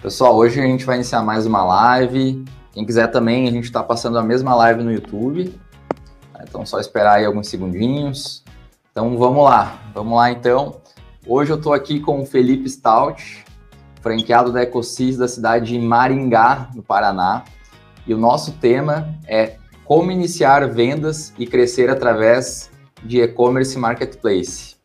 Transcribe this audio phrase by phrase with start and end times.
[0.00, 2.44] Pessoal, hoje a gente vai iniciar mais uma live.
[2.72, 5.52] Quem quiser também, a gente está passando a mesma live no YouTube.
[6.40, 8.44] Então, só esperar aí alguns segundinhos.
[8.92, 9.76] Então, vamos lá.
[9.92, 10.80] Vamos lá, então.
[11.26, 13.44] Hoje eu estou aqui com o Felipe Stout,
[14.00, 17.42] franqueado da Ecosis da cidade de Maringá, no Paraná.
[18.06, 22.70] E o nosso tema é como iniciar vendas e crescer através
[23.02, 24.77] de e-commerce marketplace.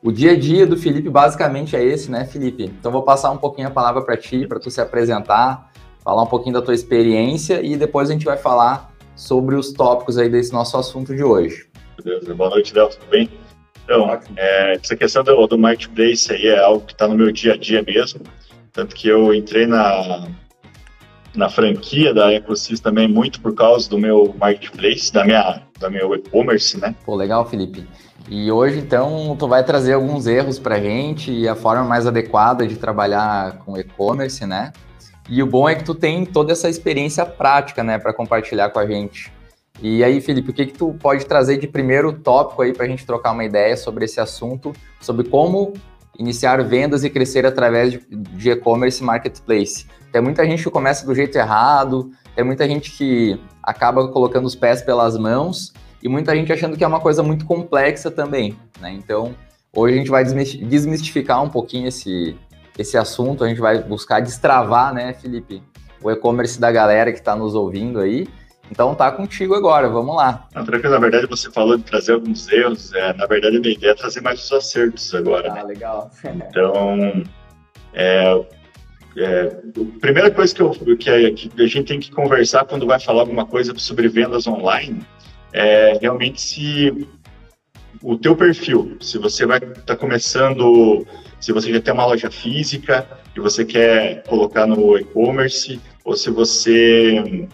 [0.00, 2.64] O dia a dia do Felipe basicamente é esse, né, Felipe?
[2.64, 5.72] Então vou passar um pouquinho a palavra para ti, para tu se apresentar,
[6.04, 10.16] falar um pouquinho da tua experiência e depois a gente vai falar sobre os tópicos
[10.16, 11.68] aí desse nosso assunto de hoje.
[12.02, 12.32] Beleza.
[12.32, 13.28] Boa noite, Léo, tudo bem?
[13.82, 17.54] Então, é, essa questão do, do marketplace aí é algo que está no meu dia
[17.54, 18.20] a dia mesmo,
[18.72, 20.28] tanto que eu entrei na,
[21.34, 26.14] na franquia da Ecosys também muito por causa do meu marketplace, da minha, da meu
[26.14, 26.94] e-commerce, né?
[27.04, 27.84] Pô, legal, Felipe.
[28.30, 32.06] E hoje, então, tu vai trazer alguns erros para a gente e a forma mais
[32.06, 34.70] adequada de trabalhar com e-commerce, né?
[35.30, 38.78] E o bom é que tu tem toda essa experiência prática, né, para compartilhar com
[38.78, 39.32] a gente.
[39.80, 42.88] E aí, Felipe, o que que tu pode trazer de primeiro tópico aí para a
[42.88, 45.72] gente trocar uma ideia sobre esse assunto, sobre como
[46.18, 49.86] iniciar vendas e crescer através de e-commerce marketplace?
[50.12, 54.54] Tem muita gente que começa do jeito errado, tem muita gente que acaba colocando os
[54.54, 58.92] pés pelas mãos e muita gente achando que é uma coisa muito complexa também, né?
[58.92, 59.34] Então,
[59.74, 62.36] hoje a gente vai desmistificar um pouquinho esse,
[62.78, 65.62] esse assunto, a gente vai buscar destravar, né, Felipe,
[66.02, 68.28] o e-commerce da galera que está nos ouvindo aí.
[68.70, 70.46] Então tá contigo agora, vamos lá.
[70.54, 73.72] Não, tranquilo, na verdade você falou de trazer alguns erros, é, na verdade a minha
[73.72, 75.50] ideia é trazer mais os acertos agora.
[75.50, 75.62] Ah, né?
[75.64, 76.10] legal.
[76.22, 77.24] Então,
[77.94, 78.44] é,
[79.16, 83.00] é, a primeira coisa que, eu, que, que a gente tem que conversar quando vai
[83.00, 85.02] falar alguma coisa sobre vendas online
[85.52, 87.08] é realmente se
[88.02, 91.06] o teu perfil, se você vai estar tá começando,
[91.40, 96.30] se você já tem uma loja física e você quer colocar no e-commerce, ou se
[96.30, 97.48] você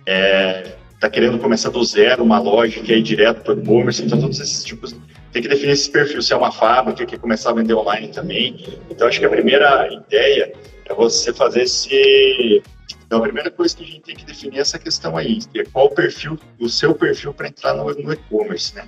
[0.00, 3.58] está é, tá querendo começar do zero uma loja que é ir direto para o
[3.58, 4.94] e-commerce, então todos esses tipos
[5.32, 8.08] tem que definir esse perfil, se é uma fábrica que quer começar a vender online
[8.08, 8.64] também.
[8.90, 10.52] Então acho que a primeira ideia
[10.86, 12.62] é você fazer esse
[13.08, 15.64] então, a primeira coisa que a gente tem que definir é essa questão aí, é
[15.64, 18.86] qual o perfil, o seu perfil para entrar no, no e-commerce, né?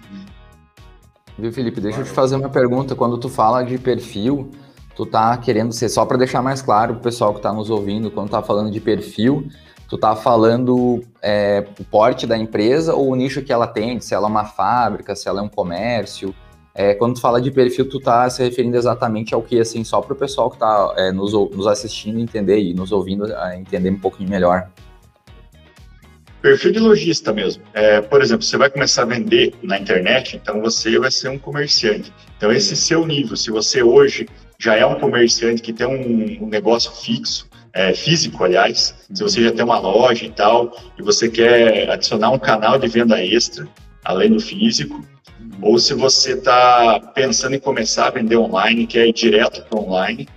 [1.39, 1.81] Viu, Felipe?
[1.81, 2.95] Deixa eu te fazer uma pergunta.
[2.95, 4.51] Quando tu fala de perfil,
[4.95, 7.71] tu tá querendo ser, só para deixar mais claro para o pessoal que está nos
[7.71, 9.49] ouvindo, quando tá falando de perfil,
[9.89, 14.15] tu tá falando é, o porte da empresa ou o nicho que ela tem, se
[14.15, 16.35] ela é uma fábrica, se ela é um comércio,
[16.75, 20.01] é, quando tu fala de perfil, tu tá se referindo exatamente ao que, assim, só
[20.01, 23.99] para o pessoal que tá é, nos, nos assistindo entender e nos ouvindo entender um
[23.99, 24.71] pouquinho melhor.
[26.41, 27.63] Perfil de lojista mesmo.
[27.75, 31.39] É, por exemplo, você vai começar a vender na internet, então você vai ser um
[31.39, 32.13] comerciante.
[32.37, 34.27] Então, esse seu nível, se você hoje
[34.59, 39.43] já é um comerciante que tem um, um negócio fixo, é, físico, aliás, se você
[39.43, 43.69] já tem uma loja e tal, e você quer adicionar um canal de venda extra,
[44.05, 45.05] além do físico,
[45.63, 50.29] ou se você está pensando em começar a vender online, quer ir direto para online,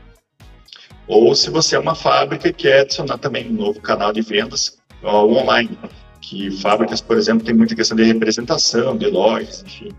[1.08, 4.78] ou se você é uma fábrica e quer adicionar também um novo canal de vendas
[5.04, 5.78] ó, online,
[6.22, 9.90] que fábricas, por exemplo, tem muita questão de representação, de lojas, enfim.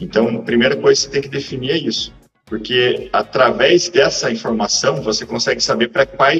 [0.00, 2.12] Então, a primeira coisa que você tem que definir é isso,
[2.46, 6.32] porque através dessa informação você consegue saber para qual,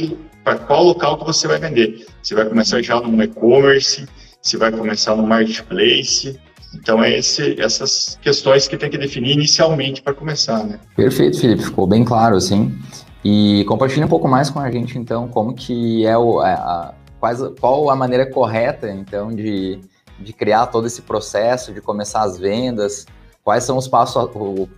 [0.66, 2.06] qual local que você vai vender.
[2.22, 4.06] Você vai começar já no e-commerce,
[4.42, 6.38] se vai começar no marketplace,
[6.74, 10.78] então, é esse, essas questões que tem que definir inicialmente para começar, né?
[10.96, 12.76] Perfeito, Felipe, ficou bem claro, assim.
[13.24, 16.94] E compartilhe um pouco mais com a gente, então, como que é o, a, a,
[17.18, 19.80] quais, qual a maneira correta, então, de,
[20.18, 23.04] de criar todo esse processo, de começar as vendas,
[23.42, 24.30] quais são os passos,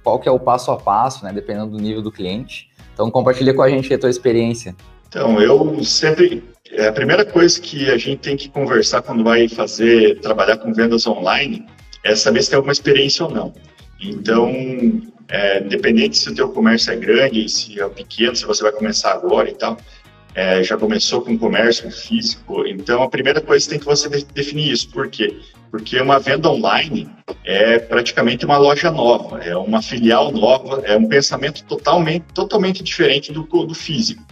[0.02, 2.70] qual que é o passo a passo, né, dependendo do nível do cliente.
[2.94, 4.74] Então, compartilha com a gente a tua experiência.
[5.08, 9.46] Então, eu sempre é a primeira coisa que a gente tem que conversar quando vai
[9.46, 11.66] fazer trabalhar com vendas online
[12.04, 13.54] é saber se tem alguma experiência ou não.
[14.00, 14.50] Então,
[15.28, 19.12] é, dependente se o teu comércio é grande, se é pequeno, se você vai começar
[19.12, 19.76] agora e tal,
[20.34, 24.88] é, já começou com comércio físico, então a primeira coisa tem que você definir isso.
[24.90, 25.38] Por quê?
[25.70, 27.08] Porque uma venda online
[27.44, 33.32] é praticamente uma loja nova, é uma filial nova, é um pensamento totalmente, totalmente diferente
[33.32, 34.22] do, do físico.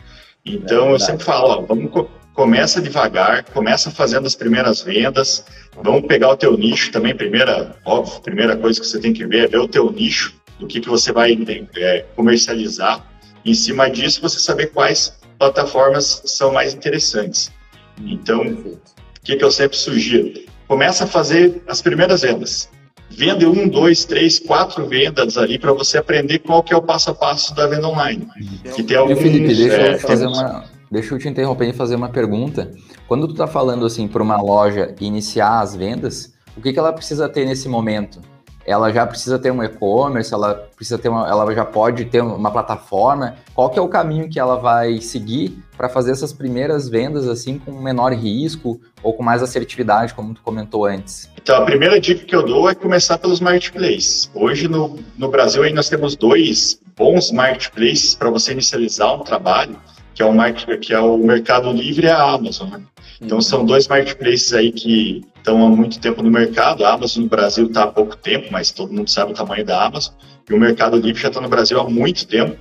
[0.44, 1.90] Então, é eu sempre falo, ó, vamos
[2.34, 5.44] começa devagar, começa fazendo as primeiras vendas,
[5.82, 9.44] vamos pegar o teu nicho também, primeira, óbvio, primeira coisa que você tem que ver
[9.44, 11.38] é ver o teu nicho, do que, que você vai
[11.76, 13.04] é, comercializar,
[13.44, 17.50] em cima disso você saber quais plataformas são mais interessantes.
[17.98, 18.78] Então, o
[19.22, 20.32] que, que eu sempre sugiro?
[20.68, 22.68] Começa a fazer as primeiras vendas.
[23.10, 27.10] Vende um, dois, três, quatro vendas ali para você aprender qual que é o passo
[27.10, 28.28] a passo da venda online.
[28.74, 31.94] Que tem alguns, Felipe, deixa é, eu fazer uma Deixa eu te interromper e fazer
[31.94, 32.72] uma pergunta.
[33.06, 36.92] Quando tu está falando assim para uma loja iniciar as vendas, o que, que ela
[36.92, 38.20] precisa ter nesse momento?
[38.66, 42.50] Ela já precisa ter um e-commerce, ela precisa ter uma, ela já pode ter uma
[42.50, 43.36] plataforma.
[43.54, 47.56] Qual que é o caminho que ela vai seguir para fazer essas primeiras vendas assim
[47.56, 51.30] com menor risco ou com mais assertividade, como tu comentou antes?
[51.40, 54.28] Então, a primeira dica que eu dou é começar pelos marketplaces.
[54.34, 59.76] Hoje no, no Brasil aí nós temos dois bons marketplaces para você inicializar um trabalho,
[60.20, 62.68] que é o, market, que é o Mercado Livre e a Amazon.
[62.68, 62.82] Né?
[63.22, 66.84] Então, são dois marketplaces aí que estão há muito tempo no mercado.
[66.84, 69.82] A Amazon no Brasil está há pouco tempo, mas todo mundo sabe o tamanho da
[69.82, 70.12] Amazon.
[70.46, 72.54] E o Mercado Livre já está no Brasil há muito tempo.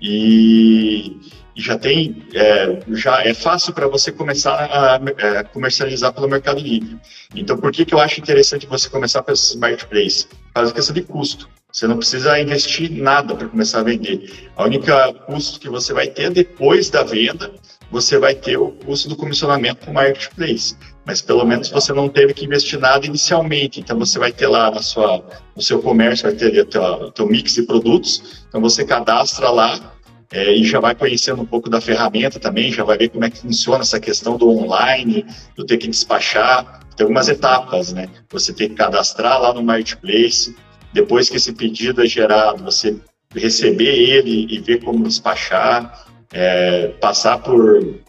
[0.00, 1.14] E,
[1.54, 6.58] e já tem, é, já é fácil para você começar a, é, comercializar pelo Mercado
[6.58, 6.96] Livre.
[7.34, 10.24] Então, por que, que eu acho interessante você começar pelos marketplaces?
[10.24, 11.50] Por causa da questão de custo.
[11.74, 14.48] Você não precisa investir nada para começar a vender.
[14.54, 17.52] A única custo que você vai ter depois da venda,
[17.90, 20.76] você vai ter o custo do comissionamento com o marketplace.
[21.04, 23.80] Mas pelo menos você não teve que investir nada inicialmente.
[23.80, 25.24] Então você vai ter lá na sua,
[25.56, 28.44] no seu comércio, vai ter o teu mix de produtos.
[28.48, 29.96] Então você cadastra lá
[30.30, 33.30] é, e já vai conhecendo um pouco da ferramenta também, já vai ver como é
[33.30, 35.26] que funciona essa questão do online,
[35.56, 36.82] do ter que despachar.
[36.96, 38.08] Tem algumas etapas, né?
[38.30, 40.54] Você tem que cadastrar lá no marketplace,
[40.94, 42.96] depois que esse pedido é gerado, você
[43.34, 48.02] receber ele e ver como despachar, é, passar por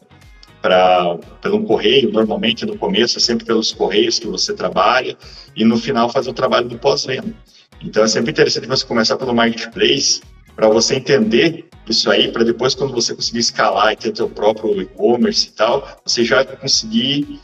[0.62, 5.16] para pelo correio, normalmente no começo é sempre pelos correios que você trabalha
[5.56, 7.34] e no final fazer o trabalho do pós-venda.
[7.82, 10.22] Então é sempre interessante você começar pelo marketplace
[10.56, 14.82] para você entender isso aí, para depois quando você conseguir escalar e ter seu próprio
[14.82, 17.40] e-commerce e tal, você já conseguir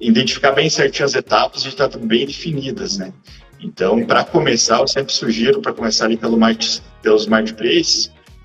[0.00, 3.12] identificar bem certinho as etapas e estar bem definidas, né?
[3.62, 6.80] Então, para começar, eu sempre sugiro para começar ali pelo market,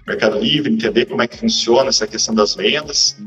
[0.07, 3.17] Mercado Livre, entender como é que funciona essa questão das vendas,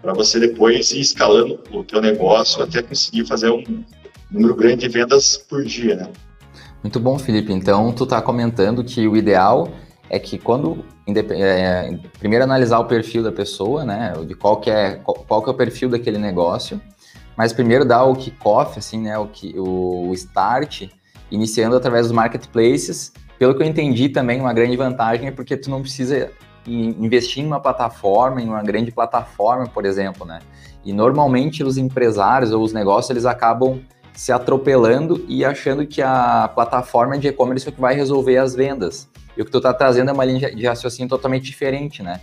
[0.00, 3.84] para você depois ir escalando o teu negócio até conseguir fazer um
[4.30, 6.08] número grande de vendas por dia, né?
[6.82, 7.52] Muito bom, Felipe.
[7.52, 9.68] Então, tu está comentando que o ideal
[10.08, 14.94] é que quando é, primeiro analisar o perfil da pessoa, né, de qual que é
[14.96, 16.80] qual, que é o perfil daquele negócio,
[17.36, 20.88] mas primeiro dar o kickoff, assim, né, o que o start
[21.30, 23.12] iniciando através dos marketplaces.
[23.38, 26.30] Pelo que eu entendi também, uma grande vantagem é porque tu não precisa
[26.66, 30.40] investir em uma plataforma, em uma grande plataforma, por exemplo, né?
[30.84, 33.80] E normalmente os empresários ou os negócios, eles acabam
[34.12, 38.54] se atropelando e achando que a plataforma de e-commerce é o que vai resolver as
[38.54, 39.08] vendas.
[39.36, 42.20] E o que tu está trazendo é uma linha de raciocínio totalmente diferente, né?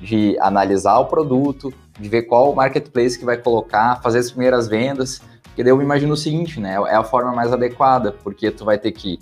[0.00, 5.22] De analisar o produto, de ver qual marketplace que vai colocar, fazer as primeiras vendas,
[5.58, 6.74] porque daí eu imagino o seguinte, né?
[6.86, 9.18] É a forma mais adequada, porque tu vai ter que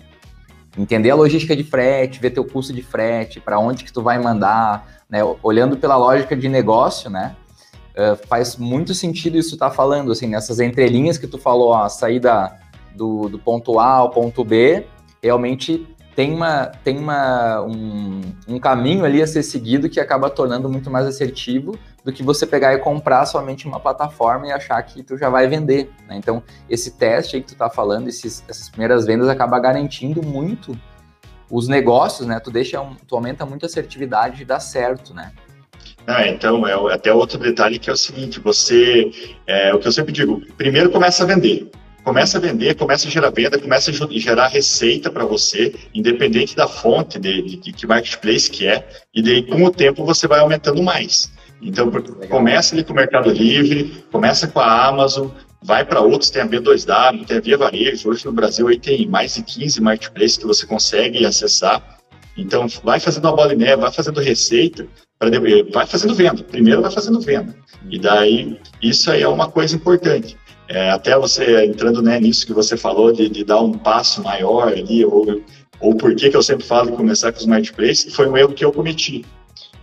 [0.76, 4.18] entender a logística de frete, ver teu custo de frete, para onde que tu vai
[4.18, 5.20] mandar, né?
[5.42, 7.34] Olhando pela lógica de negócio, né?
[7.92, 11.88] Uh, faz muito sentido isso tu tá falando, assim, nessas entrelinhas que tu falou, a
[11.88, 12.54] saída
[12.94, 14.84] do, do ponto A ao ponto B,
[15.22, 20.66] realmente tem, uma, tem uma, um, um caminho ali a ser seguido que acaba tornando
[20.66, 25.02] muito mais assertivo do que você pegar e comprar somente uma plataforma e achar que
[25.02, 25.90] tu já vai vender.
[26.08, 26.16] Né?
[26.16, 30.74] Então, esse teste aí que tu está falando, esses, essas primeiras vendas, acaba garantindo muito
[31.50, 32.40] os negócios, né?
[32.40, 35.32] Tu deixa, tu aumenta muito a assertividade de dar certo, né?
[36.06, 39.10] Ah, então, é até outro detalhe que é o seguinte, você,
[39.46, 41.70] é o que eu sempre digo, primeiro começa a vender
[42.06, 46.68] começa a vender, começa a gerar venda, começa a gerar receita para você, independente da
[46.68, 50.38] fonte de, de, de, que marketplace que é, e daí com o tempo você vai
[50.38, 51.32] aumentando mais.
[51.60, 51.90] Então,
[52.30, 56.46] começa ali com o Mercado Livre, começa com a Amazon, vai para outros, tem a
[56.46, 60.46] B2W, tem a Via Varejo, hoje no Brasil aí tem mais de 15 marketplaces que
[60.46, 61.98] você consegue acessar.
[62.36, 64.86] Então, vai fazendo uma bola de neve, vai fazendo receita,
[65.72, 66.44] vai fazendo venda.
[66.44, 67.52] Primeiro vai fazendo venda.
[67.90, 70.36] E daí, isso aí é uma coisa importante.
[70.68, 74.68] É, até você entrando né, nisso que você falou de, de, dar um passo maior
[74.68, 75.42] ali, ou,
[75.80, 78.64] ou por que, eu sempre falo de começar com os marketplaces, foi um erro que
[78.64, 79.24] eu cometi.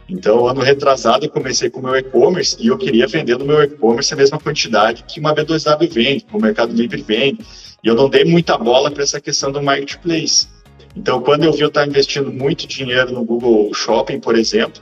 [0.09, 3.63] Então, ano retrasado, eu comecei com o meu e-commerce e eu queria vender no meu
[3.63, 7.39] e-commerce a mesma quantidade que uma B2W vende, que o Mercado Livre vende.
[7.81, 10.47] E eu não dei muita bola para essa questão do marketplace.
[10.95, 14.81] Então, quando eu vi eu estar investindo muito dinheiro no Google Shopping, por exemplo,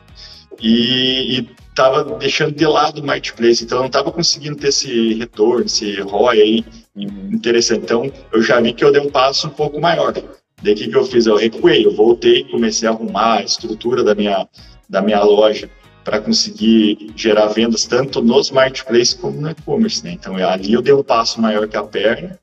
[0.59, 5.65] e estava deixando de lado o marketplace, então eu não estava conseguindo ter esse retorno,
[5.65, 6.65] esse ROI aí
[6.95, 7.83] interessante.
[7.83, 10.13] Então eu já vi que eu dei um passo um pouco maior.
[10.61, 11.25] Daí o que, que eu fiz?
[11.25, 14.47] Eu recuei, eu voltei, comecei a arrumar a estrutura da minha,
[14.89, 15.69] da minha loja
[16.03, 20.03] para conseguir gerar vendas tanto nos marketplaces como no e-commerce.
[20.03, 20.11] Né?
[20.13, 22.39] Então ali eu dei um passo maior que a perna,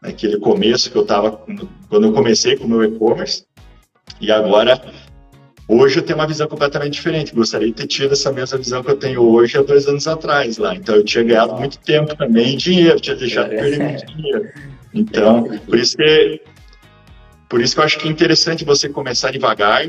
[0.00, 1.32] naquele começo que eu estava,
[1.88, 3.44] quando eu comecei com o meu e-commerce,
[4.20, 4.80] e agora
[5.72, 7.32] Hoje eu tenho uma visão completamente diferente.
[7.32, 10.58] Gostaria de ter tido essa mesma visão que eu tenho hoje há dois anos atrás
[10.58, 10.74] lá.
[10.74, 14.48] Então eu tinha ganhado muito tempo também, dinheiro, tinha deixado de perder muito dinheiro.
[14.92, 16.42] Então, por isso que
[17.48, 19.88] por isso que eu acho que é interessante você começar devagar,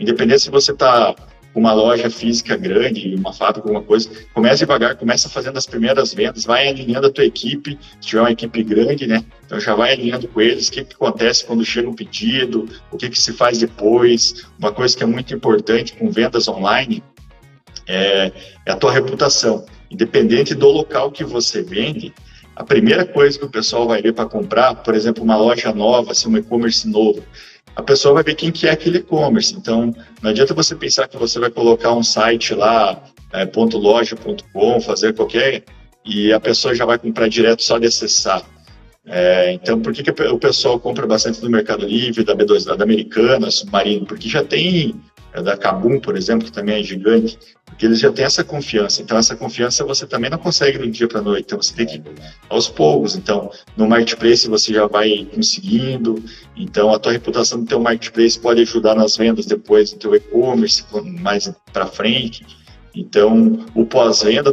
[0.00, 1.14] independente se você está
[1.54, 6.44] uma loja física grande, uma fábrica, alguma coisa, começa devagar, começa fazendo as primeiras vendas,
[6.44, 9.24] vai alinhando a tua equipe, se tiver uma equipe grande, né?
[9.44, 12.96] Então já vai alinhando com eles, o que, que acontece quando chega um pedido, o
[12.96, 14.46] que, que se faz depois.
[14.58, 17.02] Uma coisa que é muito importante com vendas online
[17.86, 18.32] é,
[18.64, 19.66] é a tua reputação.
[19.90, 22.14] Independente do local que você vende,
[22.54, 26.12] a primeira coisa que o pessoal vai ver para comprar, por exemplo, uma loja nova,
[26.12, 27.24] assim, um e-commerce novo,
[27.74, 29.54] a pessoa vai ver quem que é aquele e-commerce.
[29.54, 35.14] Então, não adianta você pensar que você vai colocar um site lá, é, .loja.com, fazer
[35.14, 35.64] qualquer,
[36.04, 38.42] e a pessoa já vai comprar direto só de acessar.
[39.06, 42.84] É, então, por que, que o pessoal compra bastante do Mercado Livre, da B2, da
[42.84, 44.06] Americana, Submarino?
[44.06, 44.94] Porque já tem
[45.32, 49.00] é da Kabum, por exemplo, que também é gigante, porque eles já têm essa confiança.
[49.00, 51.44] Então, essa confiança você também não consegue do dia para noite.
[51.46, 52.02] Então, você tem que ir
[52.48, 53.14] aos poucos.
[53.14, 56.22] Então, no marketplace você já vai conseguindo.
[56.56, 60.84] Então, a tua reputação no teu marketplace pode ajudar nas vendas depois do teu e-commerce,
[61.20, 62.44] mais para frente.
[62.94, 64.50] Então, o pós-venda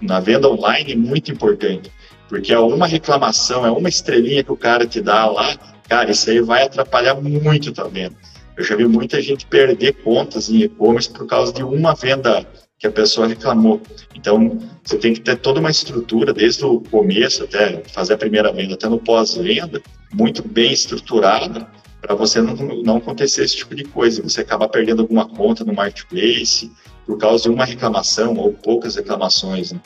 [0.00, 1.90] na venda online é muito importante,
[2.28, 5.56] porque é uma reclamação, é uma estrelinha que o cara te dá lá,
[5.88, 8.16] cara, isso aí vai atrapalhar muito a tua venda.
[8.58, 12.44] Eu já vi muita gente perder contas em e-commerce por causa de uma venda
[12.76, 13.80] que a pessoa reclamou.
[14.16, 18.52] Então, você tem que ter toda uma estrutura, desde o começo até fazer a primeira
[18.52, 19.80] venda, até no pós-venda,
[20.12, 21.68] muito bem estruturada,
[22.00, 24.22] para você não, não acontecer esse tipo de coisa.
[24.24, 26.72] Você acabar perdendo alguma conta no marketplace
[27.06, 29.70] por causa de uma reclamação ou poucas reclamações.
[29.70, 29.80] Né?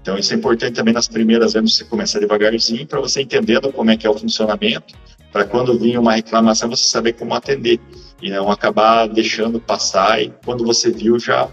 [0.00, 3.90] Então, isso é importante também nas primeiras vendas, você começar devagarzinho, para você entendendo como
[3.90, 4.94] é que é o funcionamento,
[5.36, 7.78] para quando vir uma reclamação, você saber como atender
[8.22, 11.46] e não acabar deixando passar e quando você viu já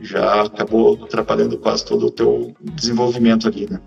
[0.00, 3.80] já acabou atrapalhando quase todo o teu desenvolvimento ali, né?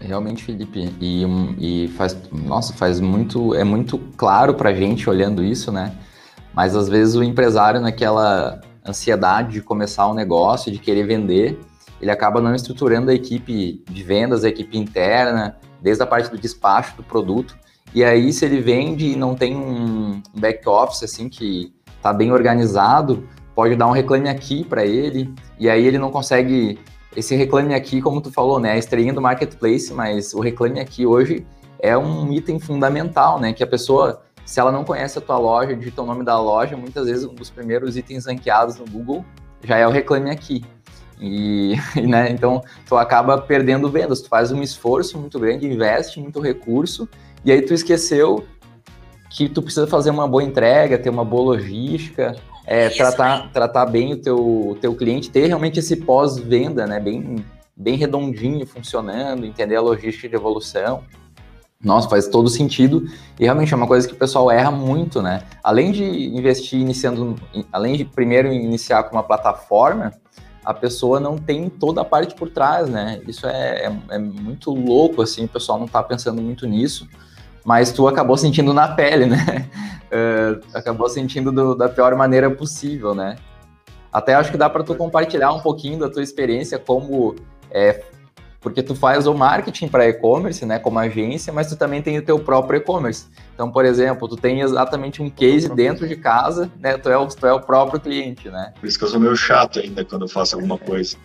[0.00, 1.24] Realmente, Felipe, e,
[1.58, 5.94] e faz, nossa, faz muito, é muito claro para gente olhando isso, né?
[6.54, 11.60] Mas às vezes o empresário naquela ansiedade de começar um negócio, de querer vender,
[12.00, 16.38] ele acaba não estruturando a equipe de vendas, a equipe interna, desde a parte do
[16.38, 17.59] despacho do produto,
[17.94, 22.30] e aí, se ele vende e não tem um back office assim que está bem
[22.30, 26.78] organizado, pode dar um reclame aqui para ele, e aí ele não consegue.
[27.16, 28.72] Esse reclame aqui, como tu falou, né?
[28.72, 31.44] A estrelinha do marketplace, mas o reclame aqui hoje
[31.80, 33.52] é um item fundamental, né?
[33.52, 36.76] Que a pessoa, se ela não conhece a tua loja, digita o nome da loja,
[36.76, 39.24] muitas vezes um dos primeiros itens ranqueados no Google
[39.64, 40.64] já é o reclame aqui.
[41.20, 41.74] E,
[42.08, 44.22] né, então, tu acaba perdendo vendas.
[44.22, 47.08] Tu faz um esforço muito grande, investe muito recurso
[47.44, 48.44] e aí tu esqueceu
[49.30, 54.12] que tu precisa fazer uma boa entrega, ter uma boa logística, é, tratar, tratar bem
[54.12, 57.36] o teu, o teu cliente, ter realmente esse pós-venda, né, bem,
[57.76, 61.02] bem redondinho, funcionando, entender a logística de evolução.
[61.82, 63.06] Nossa, faz todo sentido
[63.38, 65.44] e realmente é uma coisa que o pessoal erra muito, né?
[65.64, 67.36] Além de investir iniciando,
[67.72, 70.12] além de primeiro iniciar com uma plataforma,
[70.62, 73.22] a pessoa não tem toda a parte por trás, né?
[73.26, 77.08] Isso é, é, é muito louco, assim, o pessoal não está pensando muito nisso,
[77.64, 79.68] mas tu acabou sentindo na pele, né?
[80.06, 83.36] Uh, acabou sentindo do, da pior maneira possível, né?
[84.12, 87.36] Até acho que dá para tu compartilhar um pouquinho da tua experiência como
[87.70, 88.02] é,
[88.60, 92.22] porque tu faz o marketing para e-commerce, né, como agência, mas tu também tem o
[92.22, 93.26] teu próprio e-commerce.
[93.54, 97.26] Então, por exemplo, tu tem exatamente um case dentro de casa, né, tu é, o,
[97.26, 98.72] tu é o próprio cliente, né?
[98.78, 101.16] Por isso que eu sou meio chato ainda quando eu faço alguma coisa.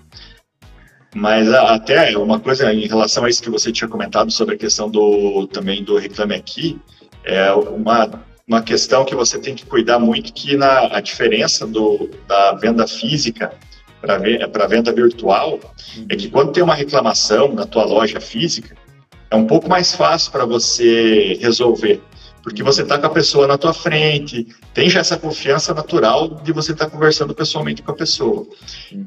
[1.16, 4.90] Mas até uma coisa em relação a isso que você tinha comentado sobre a questão
[4.90, 6.78] do também do reclame aqui,
[7.24, 12.10] é uma uma questão que você tem que cuidar muito que na a diferença do
[12.28, 13.52] da venda física
[14.02, 15.60] para venda virtual
[16.10, 18.76] é que quando tem uma reclamação na tua loja física,
[19.32, 22.02] é um pouco mais fácil para você resolver,
[22.46, 26.54] porque você está com a pessoa na tua frente, tem já essa confiança natural de
[26.54, 28.46] você estar tá conversando pessoalmente com a pessoa.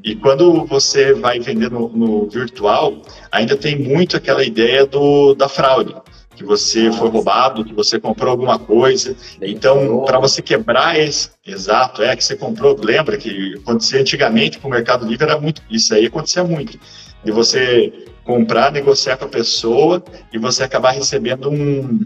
[0.03, 5.47] E quando você vai vender no, no virtual, ainda tem muito aquela ideia do, da
[5.47, 5.95] fraude
[6.35, 9.15] que você foi roubado, que você comprou alguma coisa.
[9.41, 11.31] Então, para você quebrar esse.
[11.47, 12.77] Exato, é que você comprou.
[12.81, 15.61] Lembra que acontecia antigamente com o Mercado Livre era muito.
[15.69, 16.77] Isso aí acontecia muito.
[17.23, 21.99] De você comprar, negociar com a pessoa e você acabar recebendo um,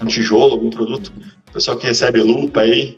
[0.00, 1.12] um tijolo, algum produto.
[1.48, 2.96] O pessoal que recebe lupa aí,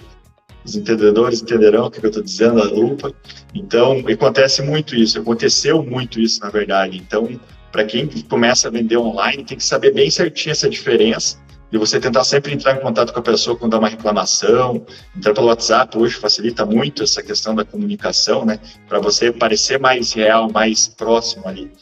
[0.64, 3.12] os entendedores entenderão o que eu estou dizendo, a lupa.
[3.54, 6.97] Então, acontece muito isso, aconteceu muito isso, na verdade.
[6.99, 7.40] Então,
[7.71, 11.42] para quem começa a vender online, tem que saber bem certinho essa diferença
[11.73, 14.85] de você tentar sempre entrar em contato com a pessoa quando dá uma reclamação,
[15.16, 18.61] entrar pelo WhatsApp hoje facilita muito essa questão da comunicação, né?
[18.87, 21.73] Para você parecer mais real, mais próximo ali.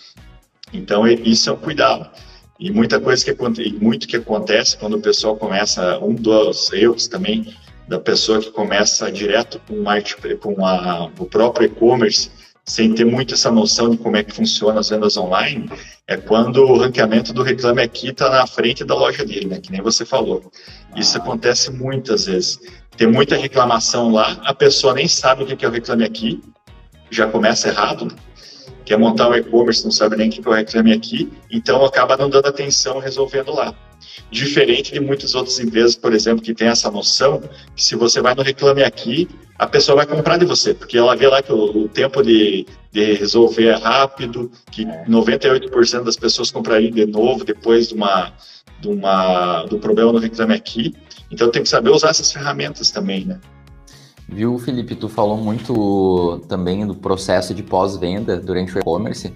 [0.73, 2.09] Então, isso é um cuidado.
[2.61, 7.55] E muita coisa que muito que acontece quando o pessoal começa, um dos erros também
[7.88, 9.83] da pessoa que começa direto com,
[10.38, 12.31] com a, o próprio e-commerce,
[12.67, 15.71] sem ter muito essa noção de como é que funciona as vendas online,
[16.07, 19.59] é quando o ranqueamento do Reclame Aqui está na frente da loja dele, né?
[19.59, 20.52] Que nem você falou.
[20.95, 22.61] Isso acontece muitas vezes.
[22.95, 26.43] Tem muita reclamação lá, a pessoa nem sabe o que é o Reclame Aqui,
[27.11, 28.12] já começa errado, né?
[28.90, 32.16] Quer montar um e-commerce, não sabe nem o que é o Reclame Aqui, então acaba
[32.16, 33.73] não dando atenção resolvendo lá.
[34.32, 37.40] Diferente de muitas outras empresas, por exemplo, que tem essa noção
[37.76, 41.14] que se você vai no Reclame Aqui, a pessoa vai comprar de você, porque ela
[41.14, 46.50] vê lá que o, o tempo de, de, resolver é rápido, que 98% das pessoas
[46.50, 48.32] comprariam de novo depois de uma,
[48.80, 50.97] de uma, do problema no Reclame Aqui.
[51.30, 53.38] Então tem que saber usar essas ferramentas também, né?
[54.33, 59.35] Viu, Felipe, tu falou muito também do processo de pós-venda durante o e-commerce.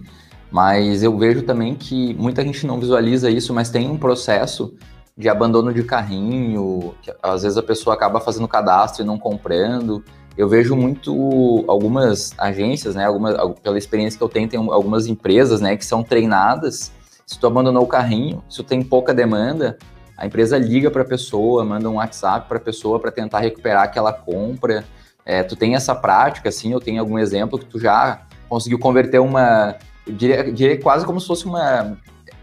[0.52, 4.72] Mas eu vejo também que muita gente não visualiza isso, mas tem um processo
[5.18, 10.04] de abandono de carrinho, que às vezes a pessoa acaba fazendo cadastro e não comprando.
[10.38, 15.60] Eu vejo muito algumas agências, né, algumas, pela experiência que eu tenho, tem algumas empresas,
[15.60, 16.92] né, que são treinadas.
[17.26, 19.76] Se tu abandonou o carrinho, se tu tem pouca demanda,
[20.24, 23.84] a empresa liga para a pessoa, manda um WhatsApp para a pessoa para tentar recuperar
[23.84, 24.84] aquela compra.
[25.24, 29.18] É, tu tem essa prática, assim, eu tenho algum exemplo que tu já conseguiu converter
[29.20, 29.76] uma
[30.06, 31.96] eu diria, diria quase como se fosse uma.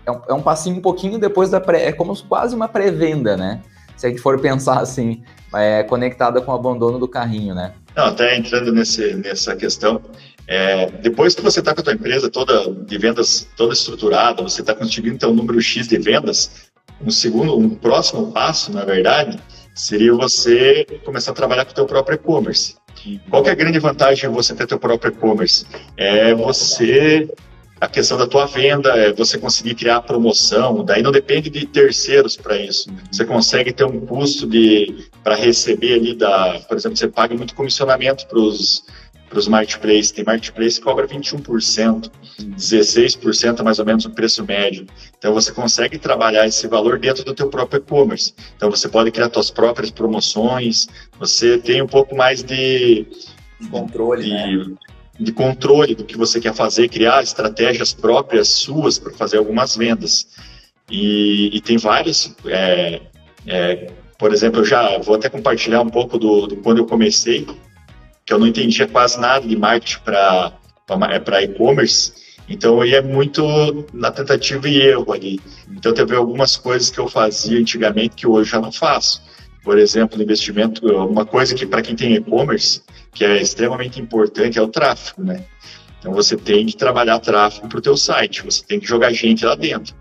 [0.05, 1.85] É um, é um passinho um pouquinho depois da pré.
[1.85, 3.61] É como quase uma pré-venda, né?
[3.95, 5.23] Se a gente for pensar assim,
[5.53, 7.73] é, conectada com o abandono do carrinho, né?
[7.95, 10.01] Não, até entrando nesse, nessa questão,
[10.47, 14.61] é, depois que você está com a tua empresa toda de vendas toda estruturada, você
[14.61, 16.71] está conseguindo ter um número X de vendas,
[17.05, 19.39] um segundo, um próximo passo, na verdade,
[19.73, 22.75] seria você começar a trabalhar com o teu próprio e-commerce.
[23.29, 25.65] Qual é a grande vantagem de você ter teu próprio e-commerce?
[25.97, 27.27] É você
[27.81, 32.37] a questão da tua venda, é você conseguir criar promoção, daí não depende de terceiros
[32.37, 32.91] para isso.
[33.11, 37.55] Você consegue ter um custo de para receber ali da, por exemplo, você paga muito
[37.55, 38.83] comissionamento para os
[39.31, 40.11] para os marketplaces.
[40.11, 44.85] Tem marketplace que cobra 21%, 16% é mais ou menos o preço médio.
[45.17, 48.33] Então você consegue trabalhar esse valor dentro do teu próprio e-commerce.
[48.55, 53.07] Então você pode criar suas próprias promoções, você tem um pouco mais de
[53.71, 54.75] controle, de, né?
[55.17, 60.27] de controle do que você quer fazer, criar estratégias próprias suas para fazer algumas vendas.
[60.89, 63.01] E, e tem vários, é,
[63.47, 63.87] é,
[64.19, 67.47] por exemplo, eu já vou até compartilhar um pouco do, do, quando eu comecei,
[68.31, 70.53] que eu não entendia quase nada de marketing para
[71.33, 72.13] é, e-commerce,
[72.47, 73.43] então ia muito
[73.93, 75.37] na tentativa e erro ali.
[75.69, 79.21] Então teve algumas coisas que eu fazia antigamente que hoje já não faço.
[79.65, 82.81] Por exemplo, investimento, uma coisa que para quem tem e-commerce,
[83.13, 85.43] que é extremamente importante é o tráfego, né?
[85.99, 89.43] Então você tem que trabalhar tráfego para o teu site, você tem que jogar gente
[89.43, 89.93] lá dentro,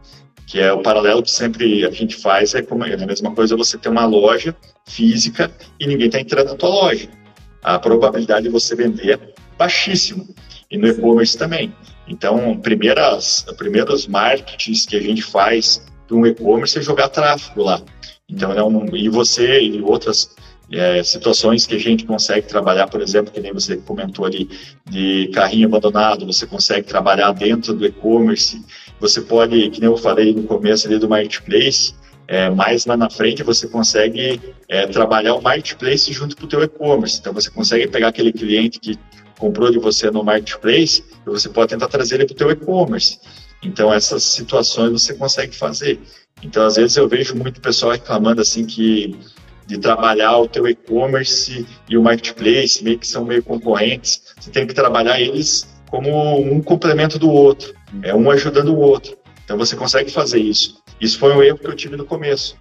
[0.46, 3.56] que é o paralelo que sempre a gente faz, é como é a mesma coisa
[3.56, 7.19] você ter uma loja física e ninguém está entrando na tua loja.
[7.62, 10.24] A probabilidade de você vender é baixíssima.
[10.70, 11.74] E no e-commerce também.
[12.06, 17.82] Então, primeiras, primeiros marketings que a gente faz para um e-commerce é jogar tráfego lá.
[18.28, 20.34] Então, é um, e você e outras
[20.72, 24.48] é, situações que a gente consegue trabalhar, por exemplo, que nem você comentou ali,
[24.88, 28.64] de carrinho abandonado, você consegue trabalhar dentro do e-commerce,
[29.00, 31.94] você pode, que nem eu falei no começo ali do marketplace,
[32.30, 36.62] é, mais lá na frente você consegue é, trabalhar o marketplace junto com o teu
[36.62, 37.18] e-commerce.
[37.18, 38.96] Então você consegue pegar aquele cliente que
[39.36, 43.18] comprou de você no marketplace e você pode tentar trazer ele para o teu e-commerce.
[43.60, 45.98] Então essas situações você consegue fazer.
[46.40, 49.18] Então às vezes eu vejo muito pessoal reclamando assim que
[49.66, 54.68] de trabalhar o teu e-commerce e o marketplace, meio que são meio concorrentes, você tem
[54.68, 59.18] que trabalhar eles como um complemento do outro, é um ajudando o outro.
[59.44, 60.79] Então você consegue fazer isso.
[61.00, 62.56] Isso foi um erro que eu tive no começo.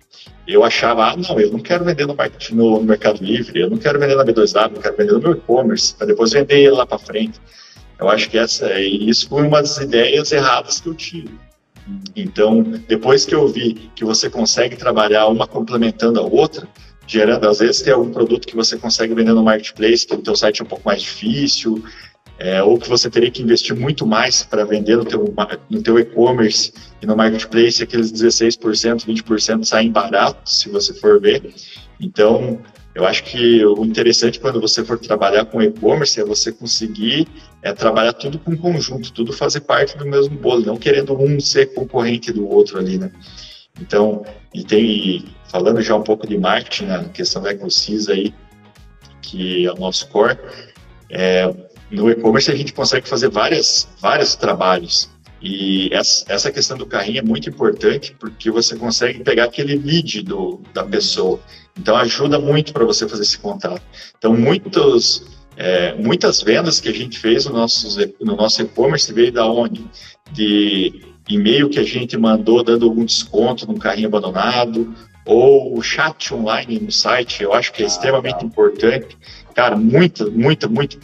[0.48, 3.78] Eu achava, ah, não, eu não quero vender no, market, no Mercado Livre, eu não
[3.78, 6.98] quero vender na B2W, eu quero vender no meu e-commerce, para depois vender lá para
[6.98, 7.40] frente.
[8.00, 11.30] Eu acho que essa, isso foi uma das ideias erradas que eu tive.
[12.16, 16.68] Então, depois que eu vi que você consegue trabalhar uma complementando a outra,
[17.06, 20.36] gerando, às vezes tem algum produto que você consegue vender no marketplace, que o teu
[20.36, 21.84] site é um pouco mais difícil,
[22.40, 25.34] é, ou que você teria que investir muito mais para vender no teu,
[25.70, 31.54] no teu e-commerce e no marketplace, aqueles 16%, 20% saem baratos, se você for ver.
[32.00, 32.60] Então,
[32.96, 37.28] eu acho que o interessante quando você for trabalhar com e-commerce é você conseguir
[37.62, 41.74] é, trabalhar tudo com conjunto, tudo fazer parte do mesmo bolo, não querendo um ser
[41.74, 43.12] concorrente do outro ali, né?
[43.82, 48.34] Então, e tem, falando já um pouco de marketing, né, questão da EcoSys aí,
[49.22, 50.38] que é o nosso core,
[51.10, 51.54] é,
[51.92, 55.10] no e-commerce a gente consegue fazer várias, vários trabalhos.
[55.42, 60.62] E essa questão do carrinho é muito importante porque você consegue pegar aquele lead do,
[60.74, 61.40] da pessoa.
[61.78, 63.82] Então ajuda muito para você fazer esse contato.
[64.18, 65.26] Então muitos,
[65.56, 69.86] é, muitas vendas que a gente fez no nosso, no nosso e-commerce veio da onde?
[70.32, 74.94] De e-mail que a gente mandou dando algum desconto num carrinho abandonado,
[75.26, 79.16] ou o chat online no site, eu acho que é ah, extremamente importante.
[79.54, 80.98] Cara, muita, muita, muita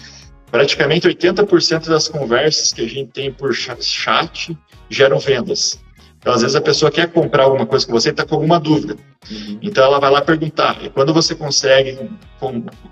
[0.52, 4.58] praticamente 80% das conversas que a gente tem por chat
[4.90, 5.80] geram vendas.
[6.26, 8.60] Então, às vezes, a pessoa quer comprar alguma coisa com você e está com alguma
[8.60, 8.98] dúvida.
[9.30, 9.60] Uhum.
[9.62, 10.84] Então, ela vai lá perguntar.
[10.84, 12.10] E quando você consegue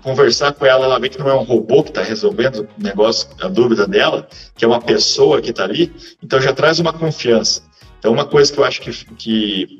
[0.04, 3.28] conversar com ela, ela vê que não é um robô que está resolvendo o negócio,
[3.40, 7.62] a dúvida dela, que é uma pessoa que está ali, então já traz uma confiança.
[7.98, 9.78] Então, uma coisa que eu acho que, que,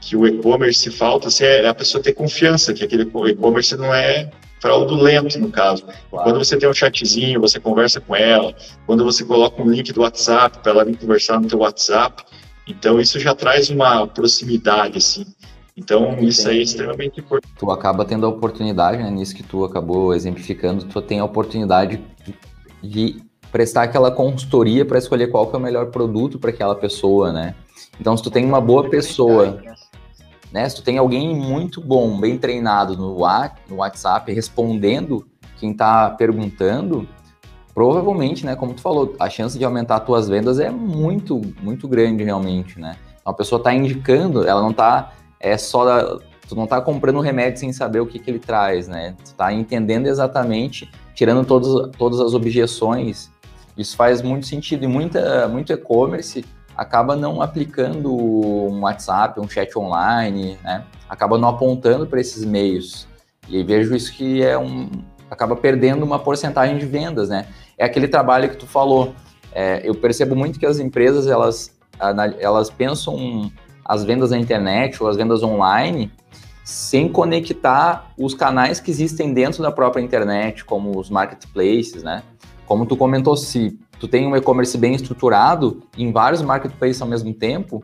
[0.00, 4.30] que o e-commerce falta assim, é a pessoa ter confiança, que aquele e-commerce não é
[4.60, 5.84] fraudulento, no caso.
[6.10, 6.24] Claro.
[6.24, 8.54] Quando você tem um chatzinho, você conversa com ela,
[8.86, 12.24] quando você coloca um link do WhatsApp para ela vir conversar no teu WhatsApp,
[12.66, 15.26] então isso já traz uma proximidade, assim.
[15.76, 16.28] Então, Entendi.
[16.28, 17.52] isso aí é extremamente importante.
[17.58, 22.02] Tu acaba tendo a oportunidade, né, nisso que tu acabou exemplificando, tu tem a oportunidade
[22.82, 27.30] de prestar aquela consultoria para escolher qual que é o melhor produto para aquela pessoa,
[27.30, 27.54] né?
[28.00, 29.60] Então, se tu tem uma boa pessoa
[30.56, 30.66] né?
[30.70, 33.18] Se tu tem alguém muito bom, bem treinado no,
[33.76, 37.06] WhatsApp, respondendo quem está perguntando,
[37.74, 41.86] provavelmente, né, como tu falou, a chance de aumentar as tuas vendas é muito, muito
[41.86, 42.96] grande realmente, né?
[43.22, 47.60] Uma pessoa está indicando, ela não está é só da, tu não está comprando remédio
[47.60, 49.14] sem saber o que, que ele traz, né?
[49.22, 53.30] Tu está entendendo exatamente, tirando todos, todas as objeções.
[53.76, 59.76] Isso faz muito sentido e muita, muito e-commerce acaba não aplicando um WhatsApp, um chat
[59.78, 60.84] online, né?
[61.08, 63.08] Acaba não apontando para esses meios.
[63.48, 64.90] E vejo isso que é um
[65.30, 67.46] acaba perdendo uma porcentagem de vendas, né?
[67.76, 69.14] É aquele trabalho que tu falou.
[69.52, 71.74] É, eu percebo muito que as empresas elas
[72.38, 73.50] elas pensam
[73.82, 76.12] as vendas na internet ou as vendas online
[76.62, 82.22] sem conectar os canais que existem dentro da própria internet, como os marketplaces, né?
[82.66, 87.32] Como tu comentou, se tu tem um e-commerce bem estruturado em vários marketplaces ao mesmo
[87.32, 87.82] tempo,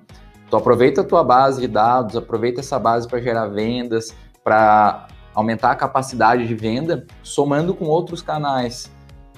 [0.50, 5.70] tu aproveita a tua base de dados, aproveita essa base para gerar vendas, para aumentar
[5.70, 8.90] a capacidade de venda, somando com outros canais.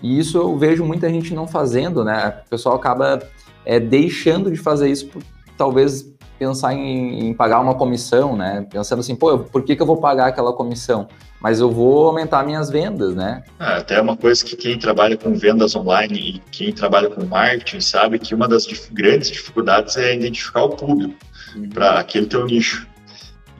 [0.02, 2.42] E isso eu vejo muita gente não fazendo, né?
[2.46, 3.20] O pessoal acaba
[3.64, 5.22] é, deixando de fazer isso por
[5.56, 8.66] talvez pensar em, em, pagar uma comissão, né?
[8.68, 11.06] Pensando assim, pô, por que, que eu vou pagar aquela comissão?
[11.44, 13.42] Mas eu vou aumentar minhas vendas, né?
[13.60, 17.82] É, até uma coisa que quem trabalha com vendas online e quem trabalha com marketing
[17.82, 21.14] sabe que uma das dif grandes dificuldades é identificar o público
[21.54, 21.68] uhum.
[21.68, 22.86] para aquele teu nicho.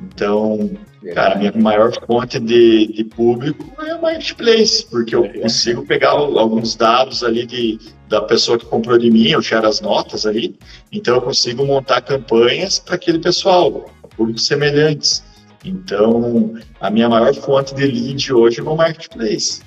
[0.00, 0.70] Então,
[1.12, 6.74] cara, minha maior fonte de, de público é o marketplace, porque eu consigo pegar alguns
[6.74, 10.58] dados ali de, da pessoa que comprou de mim, eu share as notas ali,
[10.90, 15.22] então eu consigo montar campanhas para aquele pessoal, públicos semelhantes.
[15.64, 19.62] Então, a minha maior fonte de lead hoje é o marketplace.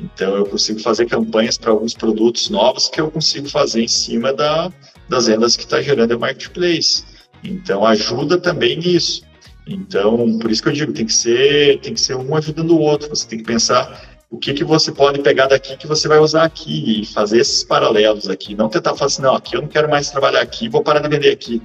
[0.00, 4.32] Então, eu consigo fazer campanhas para alguns produtos novos que eu consigo fazer em cima
[4.32, 4.70] da,
[5.08, 7.04] das vendas que está gerando o marketplace.
[7.42, 9.22] Então, ajuda também nisso.
[9.66, 12.80] Então, por isso que eu digo, tem que ser, tem que ser um ajudando o
[12.80, 13.08] outro.
[13.08, 16.44] Você tem que pensar o que, que você pode pegar daqui que você vai usar
[16.44, 18.54] aqui e fazer esses paralelos aqui.
[18.54, 21.08] Não tentar falar assim, não, aqui eu não quero mais trabalhar aqui, vou parar de
[21.08, 21.62] vender aqui.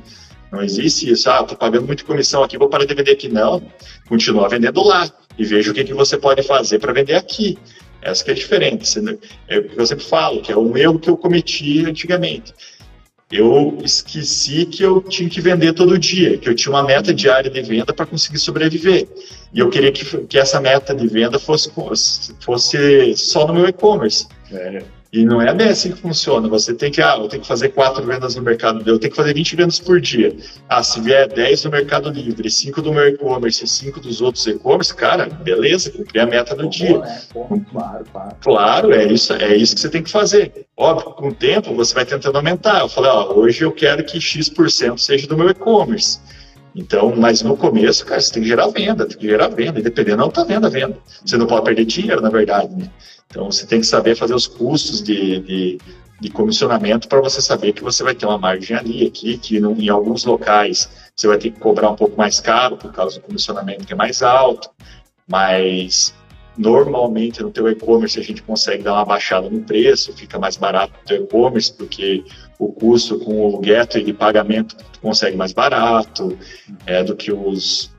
[0.54, 3.28] Não existe isso, ah, estou pagando muita comissão aqui, vou parar de vender aqui.
[3.28, 3.62] Não,
[4.08, 7.58] continua vendendo lá e veja o que, que você pode fazer para vender aqui.
[8.02, 9.02] Essa que é a diferença.
[9.48, 12.54] É o que eu sempre falo, que é um erro que eu cometi antigamente
[13.34, 17.50] eu esqueci que eu tinha que vender todo dia, que eu tinha uma meta diária
[17.50, 19.08] de venda para conseguir sobreviver.
[19.52, 21.72] E eu queria que, que essa meta de venda fosse,
[22.40, 24.28] fosse só no meu e-commerce.
[24.52, 24.84] É.
[25.14, 26.50] E não é bem assim que funciona.
[26.50, 29.12] Você tem que, ah, eu tenho que fazer quatro vendas no Mercado Livre, eu tenho
[29.12, 30.36] que fazer 20 vendas por dia.
[30.68, 34.48] Ah, se vier 10 no Mercado Livre, 5 do meu e-commerce e 5 dos outros
[34.48, 36.98] e-commerce, cara, beleza, cumpri a meta do dia.
[36.98, 37.22] Né?
[37.72, 38.36] claro, claro.
[38.42, 40.66] Claro, é isso, é isso que você tem que fazer.
[40.76, 42.80] Óbvio, com o tempo você vai tentando aumentar.
[42.80, 46.20] Eu falei, ó, hoje eu quero que X% seja do meu e-commerce.
[46.76, 49.84] Então, mas no começo, cara, você tem que gerar venda, tem que gerar venda, e
[49.84, 50.98] dependendo, não tá vendo a venda.
[51.24, 52.90] Você não pode perder dinheiro, na verdade, né?
[53.28, 55.78] Então, você tem que saber fazer os custos de, de,
[56.20, 59.90] de comissionamento para você saber que você vai ter uma margem ali, aqui, que em
[59.90, 63.86] alguns locais você vai ter que cobrar um pouco mais caro por causa do comissionamento
[63.86, 64.70] que é mais alto,
[65.28, 66.14] mas
[66.58, 70.94] normalmente no teu e-commerce a gente consegue dar uma baixada no preço, fica mais barato
[71.00, 72.24] no teu e-commerce, porque
[72.60, 76.38] o custo com o gateway de pagamento tu consegue mais barato
[76.86, 77.92] é, do que os.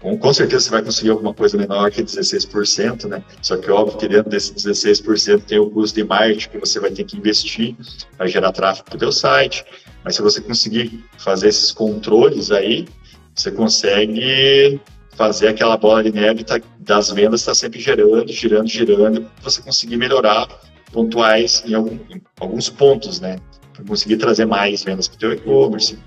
[0.00, 3.22] Com, com certeza você vai conseguir alguma coisa menor que 16%, né?
[3.40, 6.90] Só que óbvio que dentro desse 16% tem o custo de marketing que você vai
[6.90, 7.76] ter que investir
[8.16, 9.64] para gerar tráfego para o site.
[10.04, 12.86] Mas se você conseguir fazer esses controles aí,
[13.34, 14.80] você consegue
[15.12, 19.96] fazer aquela bola de neve tá, das vendas está sempre gerando, girando, girando, você conseguir
[19.96, 20.48] melhorar
[20.92, 23.38] pontuais em, algum, em alguns pontos, né?
[23.72, 25.98] Para conseguir trazer mais vendas para o teu e-commerce,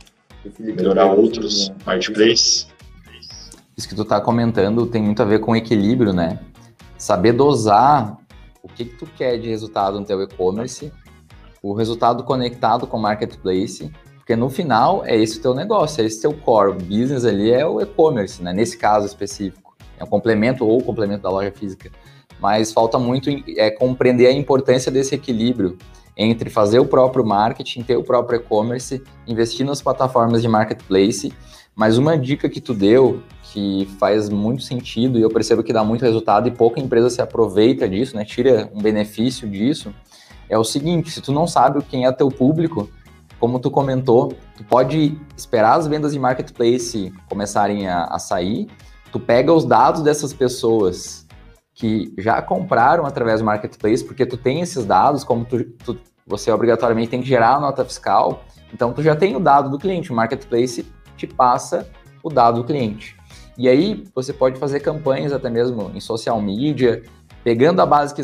[0.60, 2.68] melhorar outros marketplaces.
[3.76, 6.40] Isso que tu está comentando tem muito a ver com equilíbrio, né?
[6.98, 8.18] Saber dosar
[8.62, 10.92] o que, que tu quer de resultado no teu e-commerce,
[11.62, 13.92] o resultado conectado com o marketplace
[14.24, 17.66] porque no final é esse o teu negócio, é esse teu core business ali, é
[17.66, 18.54] o e-commerce, né?
[18.54, 19.76] Nesse caso específico.
[20.00, 21.92] É um complemento ou complemento da loja física.
[22.44, 25.78] Mas falta muito é, compreender a importância desse equilíbrio
[26.18, 31.34] entre fazer o próprio marketing, ter o próprio e-commerce, investir nas plataformas de marketplace.
[31.74, 35.86] Mas uma dica que tu deu, que faz muito sentido e eu percebo que dá
[35.86, 38.26] muito resultado e pouca empresa se aproveita disso, né?
[38.26, 39.96] Tira um benefício disso,
[40.50, 42.90] é o seguinte, se tu não sabe quem é teu público,
[43.40, 48.68] como tu comentou, tu pode esperar as vendas de marketplace começarem a, a sair,
[49.14, 51.23] tu pega os dados dessas pessoas
[51.74, 56.52] que já compraram através do marketplace, porque tu tem esses dados, como tu, tu, você
[56.52, 60.12] obrigatoriamente tem que gerar a nota fiscal, então tu já tem o dado do cliente,
[60.12, 60.86] o marketplace
[61.18, 61.88] te passa
[62.24, 63.18] o dado do cliente.
[63.58, 67.04] E aí você pode fazer campanhas até mesmo em social media,
[67.44, 68.24] pegando a base que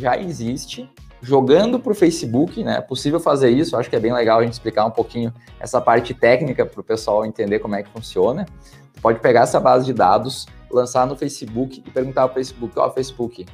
[0.00, 0.88] já, existe
[1.22, 2.78] jogando para o Facebook, né?
[2.78, 5.80] É possível fazer isso, acho que é bem legal a gente explicar um pouquinho essa
[5.80, 8.46] parte técnica para o pessoal entender como é que funciona.
[8.92, 12.86] Você pode pegar essa base de dados, lançar no Facebook e perguntar ao Facebook, ó,
[12.86, 13.46] oh, Facebook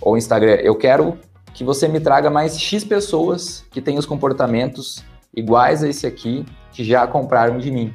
[0.00, 1.18] ou Instagram, eu quero
[1.52, 5.04] que você me traga mais X pessoas que têm os comportamentos
[5.34, 7.92] iguais a esse aqui, que já compraram de mim.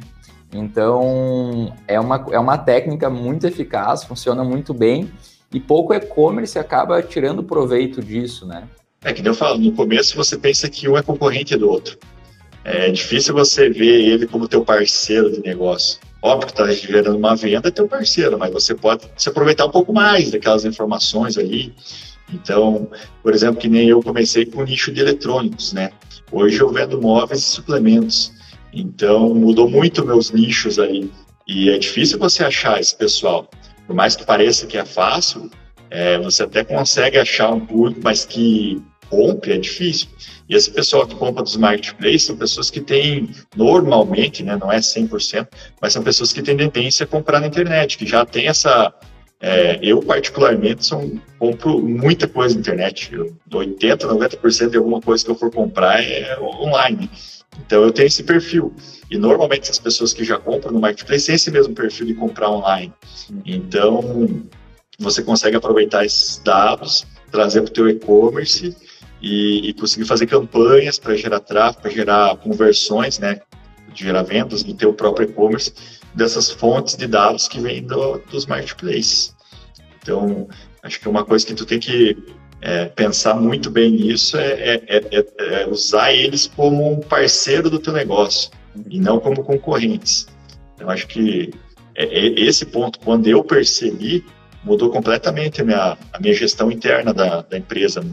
[0.54, 5.12] Então, é uma, é uma técnica muito eficaz, funciona muito bem,
[5.54, 8.68] e pouco e-commerce acaba tirando proveito disso, né?
[9.04, 11.98] É que nem eu falo, no começo você pensa que um é concorrente do outro.
[12.64, 16.00] É difícil você ver ele como teu parceiro de negócio.
[16.26, 19.70] Óbvio que está gerando uma venda, é teu parceiro, mas você pode se aproveitar um
[19.70, 21.72] pouco mais daquelas informações ali.
[22.34, 22.90] Então,
[23.22, 25.92] por exemplo, que nem eu comecei com o nicho de eletrônicos, né?
[26.32, 28.34] Hoje eu vendo móveis e suplementos.
[28.74, 31.12] Então, mudou muito meus nichos ali.
[31.48, 33.48] E é difícil você achar esse pessoal.
[33.86, 35.52] Por mais que pareça que é fácil,
[35.92, 40.08] é, você até consegue achar um público, mas que compre é difícil.
[40.48, 44.78] E esse pessoal que compra dos marketplaces são pessoas que têm, normalmente, né, não é
[44.78, 45.48] 100%,
[45.82, 48.94] mas são pessoas que têm tendência a comprar na internet, que já tem essa.
[49.42, 53.14] É, eu, particularmente, são, compro muita coisa na internet.
[53.14, 57.10] Eu, 80%, 90% de alguma coisa que eu for comprar é online.
[57.66, 58.74] Então, eu tenho esse perfil.
[59.10, 62.50] E normalmente as pessoas que já compram no marketplace têm esse mesmo perfil de comprar
[62.50, 62.94] online.
[63.46, 64.48] Então,
[64.98, 68.76] você consegue aproveitar esses dados, trazer para o teu e-commerce
[69.22, 73.42] e, e, fazer campanhas para gerar tráfego, para gerar conversões, né,
[73.94, 75.74] gerar vendas no teu próprio e-commerce
[76.14, 79.36] dessas fontes de dados que vêm do, dos marketplaces.
[80.02, 80.48] Então,
[80.84, 82.18] acho que uma coisa que tu tem que
[82.62, 87.80] é, pensar muito bem nisso é, é, é, é, usar eles como um parceiro do
[87.80, 88.52] teu negócio
[88.90, 90.28] e não como concorrentes.
[90.76, 91.52] Então, acho que
[91.96, 94.26] é, é esse ponto, quando eu percebi,
[94.64, 98.06] mudou completamente a minha, a minha gestão interna da, da empresa.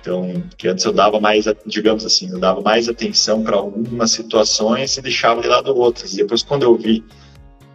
[0.00, 4.96] Então, que antes eu dava mais, digamos assim, eu dava mais atenção para algumas situações
[4.96, 6.12] e deixava de lado outras.
[6.14, 7.04] E depois, quando eu vi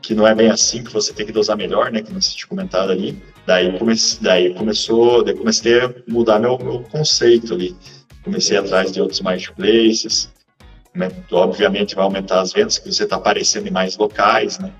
[0.01, 2.47] que não é bem assim, que você tem que dosar melhor, né, que você tinha
[2.47, 7.75] comentado ali, daí, comece, daí começou, daí comecei a mudar meu, meu conceito ali.
[8.23, 10.29] Comecei atrás de outros marketplaces,
[10.93, 14.73] né, obviamente vai aumentar as vendas, que você está aparecendo em mais locais, né,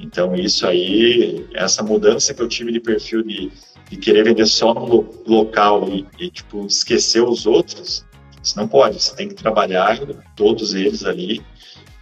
[0.00, 3.52] então, isso aí, essa mudança que eu tive de perfil de,
[3.90, 8.06] de querer vender só no local e, e, tipo, esquecer os outros,
[8.40, 9.02] isso não pode.
[9.02, 9.98] Você tem que trabalhar
[10.36, 11.42] todos eles ali,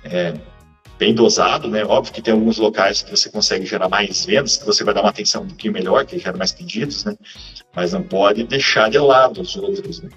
[0.04, 0.34] é,
[0.98, 1.84] bem dosado, né?
[1.84, 5.00] Óbvio que tem alguns locais que você consegue gerar mais vendas, que você vai dar
[5.00, 7.16] uma atenção um pouquinho melhor, que gera mais pedidos, né?
[7.74, 10.10] Mas não pode deixar de lado os outros, né?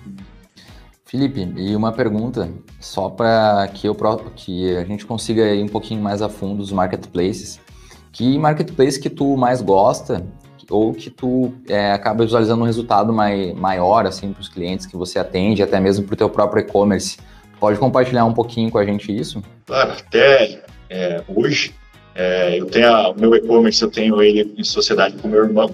[1.05, 3.95] Felipe, e uma pergunta, só para que, eu,
[4.35, 7.59] que a gente consiga ir um pouquinho mais a fundo dos marketplaces.
[8.11, 10.25] Que marketplace que tu mais gosta
[10.71, 14.95] ou que tu é, acaba visualizando um resultado mai, maior assim para os clientes que
[14.95, 17.17] você atende, até mesmo para o teu próprio e-commerce?
[17.59, 19.43] Pode compartilhar um pouquinho com a gente isso?
[19.67, 21.75] Claro, até é, hoje
[22.15, 25.69] é, eu tenho o meu e-commerce, eu tenho ele em sociedade com meu irmão.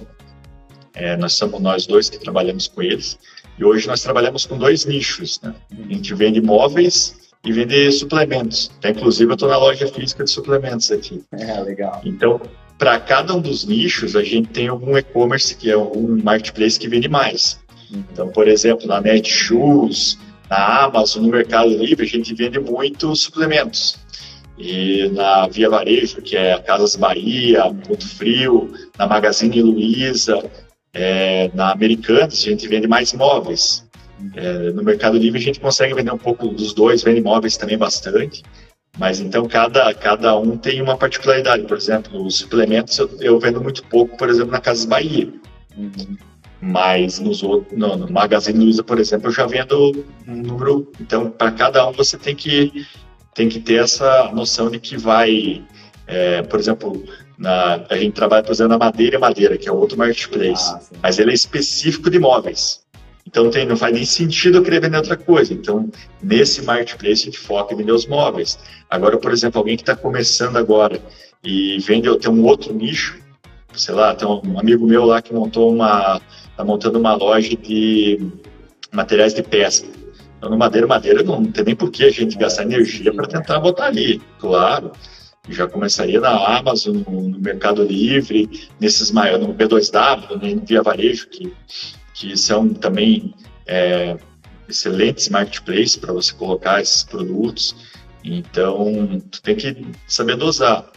[0.94, 3.18] É, nós somos nós dois que trabalhamos com eles.
[3.58, 5.40] E hoje nós trabalhamos com dois nichos.
[5.42, 5.54] Né?
[5.72, 8.72] A gente vende móveis e vende suplementos.
[8.78, 11.24] Então, inclusive, eu estou na loja física de suplementos aqui.
[11.32, 12.02] É, legal.
[12.04, 12.42] Então,
[12.78, 16.88] para cada um dos nichos, a gente tem algum e-commerce, que é um marketplace que
[16.88, 17.60] vende mais.
[17.92, 23.98] Então, por exemplo, na Netshoes, na Amazon, no Mercado Livre, a gente vende muito suplementos.
[24.58, 30.44] E na Via Varejo, que é Casas Bahia, Ponto Frio, na Magazine Luiza,
[30.94, 33.88] é, na Americanas, a gente vende mais móveis.
[34.36, 37.78] É, no Mercado Livre a gente consegue vender um pouco dos dois, vende móveis também
[37.78, 38.44] bastante.
[38.98, 41.64] Mas então cada, cada um tem uma particularidade.
[41.64, 45.32] Por exemplo, os suplementos eu, eu vendo muito pouco, por exemplo, na Casas Bahia.
[45.78, 46.18] Uhum.
[46.60, 50.92] Mas nos outros, no, no Magazine Luiza, por exemplo, eu já vendo um número.
[51.00, 52.86] Então, para cada um você tem que,
[53.36, 55.64] tem que ter essa noção de que vai,
[56.08, 57.04] é, por exemplo,
[57.38, 61.20] na, a gente trabalha, por exemplo, na Madeira Madeira, que é outro marketplace, ah, mas
[61.20, 62.82] ele é específico de imóveis.
[63.28, 65.54] Então não, tem, não faz nem sentido eu querer vender outra coisa.
[65.54, 65.90] Então,
[66.24, 68.58] nesse marketplace, a gente foca em vender os móveis.
[68.90, 71.00] Agora, por exemplo, alguém que está começando agora
[71.44, 73.20] e vende, tem um outro nicho,
[73.74, 78.32] sei lá, tem um amigo meu lá que montou uma, está montando uma loja de
[78.94, 79.88] materiais de pesca.
[80.38, 83.60] Então, no Madeira Madeira não tem nem por que a gente gastar energia para tentar
[83.60, 84.92] botar ali, claro.
[85.50, 91.30] Já começaria na Amazon, no, Mercado Livre, nesses maiores, no B2W, né, no Via Varejo,
[91.30, 91.54] que,
[92.18, 93.34] que são também
[93.68, 94.18] é,
[94.68, 97.76] excelentes marketplaces para você colocar esses produtos.
[98.24, 100.90] Então, tu tem que saber dosar.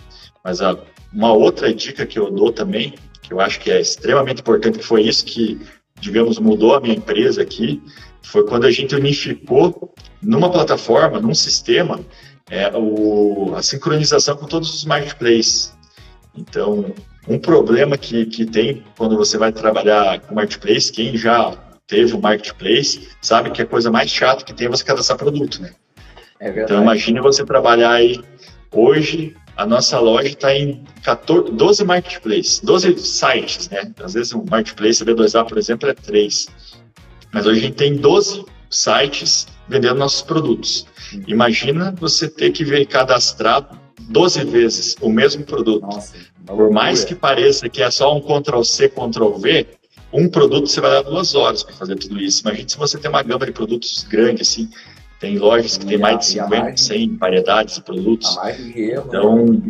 [0.42, 0.78] Mas a,
[1.12, 4.85] uma outra dica que eu dou também que eu acho que é extremamente importante, que
[4.85, 5.61] foi isso que,
[6.00, 7.80] digamos, mudou a minha empresa aqui,
[8.22, 12.00] foi quando a gente unificou numa plataforma, num sistema,
[12.50, 15.72] é, o, a sincronização com todos os marketplaces.
[16.35, 16.92] Então,
[17.31, 22.21] um problema que, que tem quando você vai trabalhar com marketplace, quem já teve um
[22.21, 25.71] marketplace sabe que a coisa mais chata que tem é você cadastrar produto, né?
[26.40, 28.21] É então, imagine você trabalhar aí
[28.73, 33.93] hoje a nossa loja está em 14, 12 marketplaces, 12 sites, né?
[34.03, 36.49] Às vezes um marketplace B2A, por exemplo, é 3.
[37.33, 40.87] Mas hoje a gente tem 12 sites vendendo nossos produtos.
[41.29, 43.69] Imagina você ter que ver cadastrar
[44.01, 45.83] 12 vezes o mesmo produto.
[45.83, 49.66] Nossa, por mais que pareça que é só um Ctrl-C, Ctrl-V,
[50.12, 52.42] um produto você vai dar duas horas para fazer tudo isso.
[52.42, 54.68] Imagina se você tem uma gama de produtos grande, assim,
[55.20, 58.37] tem lojas que tem mais de 50, 100 variedades de produtos.
[58.66, 59.62] Então,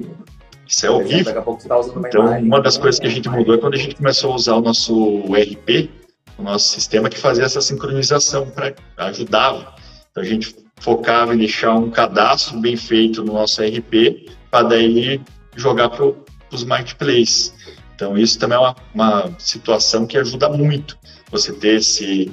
[0.66, 1.34] isso é horrível.
[1.34, 4.36] Tá então, uma das coisas que a gente mudou é quando a gente começou a
[4.36, 5.90] usar o nosso ERP,
[6.38, 9.76] o nosso sistema que fazia essa sincronização para ajudar.
[10.10, 15.20] Então, a gente focava em deixar um cadastro bem feito no nosso ERP para daí
[15.56, 16.06] jogar para
[16.50, 17.54] os marketplaces.
[17.94, 20.98] Então, isso também é uma, uma situação que ajuda muito
[21.30, 22.30] você ter esse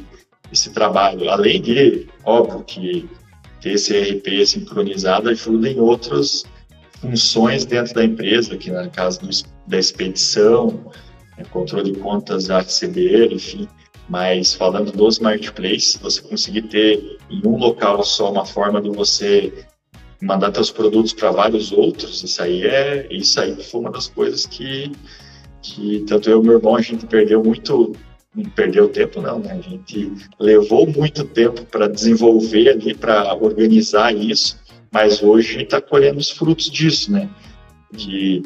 [0.52, 3.10] esse trabalho, além de, óbvio, que
[3.62, 6.46] ter esse ERP sincronizado ajuda em outras
[7.02, 9.30] funções dentro da empresa, que na casa do,
[9.68, 10.92] da expedição,
[11.38, 13.68] né, controle de contas a receber, enfim.
[14.10, 19.66] Mas falando dos marketplaces, você conseguir ter em um local só uma forma de você
[20.22, 24.46] mandar seus produtos para vários outros, isso aí é isso aí foi uma das coisas
[24.46, 24.92] que
[25.62, 27.94] que tanto eu e meu irmão a gente perdeu muito
[28.56, 29.52] perdeu tempo não, né?
[29.52, 34.60] A gente levou muito tempo para desenvolver ali, para organizar isso,
[34.92, 37.30] mas hoje a gente está colhendo os frutos disso, né?
[37.96, 38.44] Que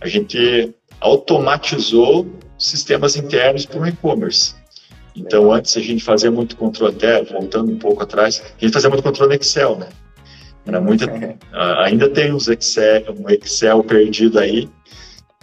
[0.00, 4.54] a gente automatizou sistemas internos para o e-commerce.
[5.16, 8.90] Então, antes a gente fazia muito controle, até voltando um pouco atrás, a gente fazia
[8.90, 9.88] muito controle no Excel, né?
[10.66, 11.06] Era muita,
[11.82, 14.68] ainda tem os Excel, um Excel perdido aí,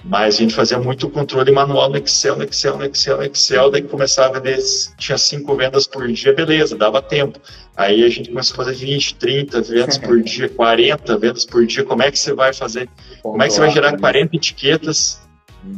[0.03, 3.69] mas a gente fazia muito controle manual no Excel, no Excel, no Excel, no Excel,
[3.69, 4.60] daí começava a vender,
[4.97, 7.39] tinha cinco vendas por dia, beleza, dava tempo.
[7.77, 11.84] Aí a gente começou a fazer 20, 30 vendas por dia, 40 vendas por dia,
[11.84, 12.89] como é que você vai fazer?
[13.21, 15.21] Como é que você vai gerar 40 etiquetas?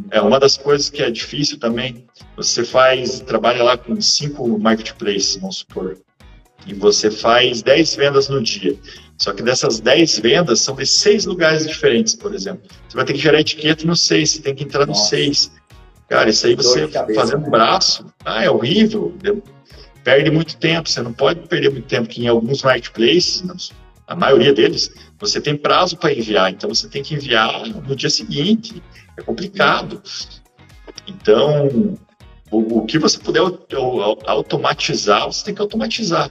[0.09, 2.05] É uma das coisas que é difícil também.
[2.37, 5.97] Você faz, trabalha lá com cinco marketplaces, vamos supor,
[6.65, 8.77] e você faz 10 vendas no dia.
[9.17, 12.63] Só que dessas 10 vendas são de seis lugares diferentes, por exemplo.
[12.87, 15.51] Você vai ter que gerar etiqueta no 6, você tem que entrar no 6.
[16.09, 17.49] Cara, isso aí você cabeça, fazendo né?
[17.49, 19.15] braço, ah, é horrível.
[20.03, 20.89] Perde muito tempo.
[20.89, 23.43] Você não pode perder muito tempo, que em alguns marketplaces,
[24.05, 26.51] a maioria deles, você tem prazo para enviar.
[26.51, 28.83] Então você tem que enviar no dia seguinte.
[29.17, 30.01] É complicado.
[31.07, 31.97] Então,
[32.51, 33.41] o, o que você puder
[34.25, 36.29] automatizar, você tem que automatizar.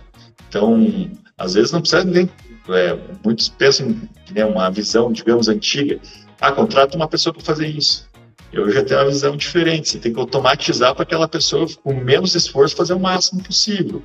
[0.49, 2.29] Então, às vezes não precisa nem
[2.69, 3.97] é, muitos pensam
[4.31, 5.99] né, uma visão, digamos, antiga.
[6.41, 8.09] Ah, contrata uma pessoa para fazer isso.
[8.53, 9.89] eu já tenho uma visão diferente.
[9.89, 14.03] Você tem que automatizar para aquela pessoa, com menos esforço, fazer o máximo possível.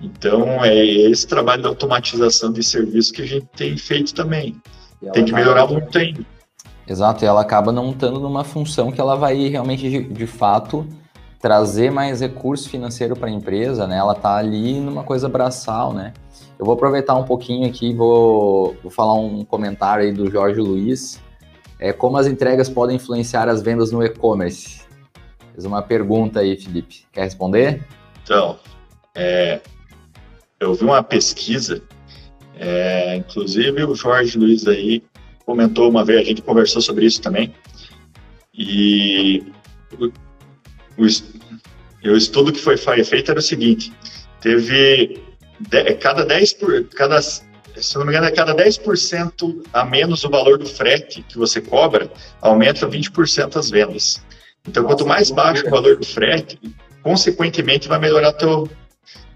[0.00, 4.56] Então, é esse trabalho da automatização de serviço que a gente tem feito também.
[5.12, 6.24] Tem que melhorar muito ainda.
[6.86, 10.86] Exato, e ela acaba não estando numa função que ela vai realmente, de, de fato,
[11.40, 13.98] trazer mais recurso financeiro para a empresa, né?
[13.98, 16.14] Ela está ali numa coisa braçal, né?
[16.58, 21.22] Eu vou aproveitar um pouquinho aqui, vou, vou falar um comentário aí do Jorge Luiz.
[21.78, 24.82] É, como as entregas podem influenciar as vendas no e-commerce?
[25.54, 27.06] Fiz uma pergunta aí, Felipe.
[27.12, 27.86] Quer responder?
[28.24, 28.58] Então,
[29.14, 29.60] é,
[30.58, 31.80] eu vi uma pesquisa,
[32.56, 35.04] é, inclusive o Jorge Luiz aí
[35.46, 37.54] comentou uma vez, a gente conversou sobre isso também,
[38.52, 39.46] e
[39.98, 43.92] o, o, o estudo que foi feito era o seguinte,
[44.40, 45.27] teve
[45.60, 47.42] de, cada 10 por, cada, se
[47.96, 52.10] não me engano, é cada 10% a menos o valor do frete que você cobra,
[52.40, 54.22] aumenta 20% as vendas.
[54.66, 56.58] Então, Nossa, quanto mais baixo o valor do frete,
[57.02, 58.68] consequentemente vai melhorar teu,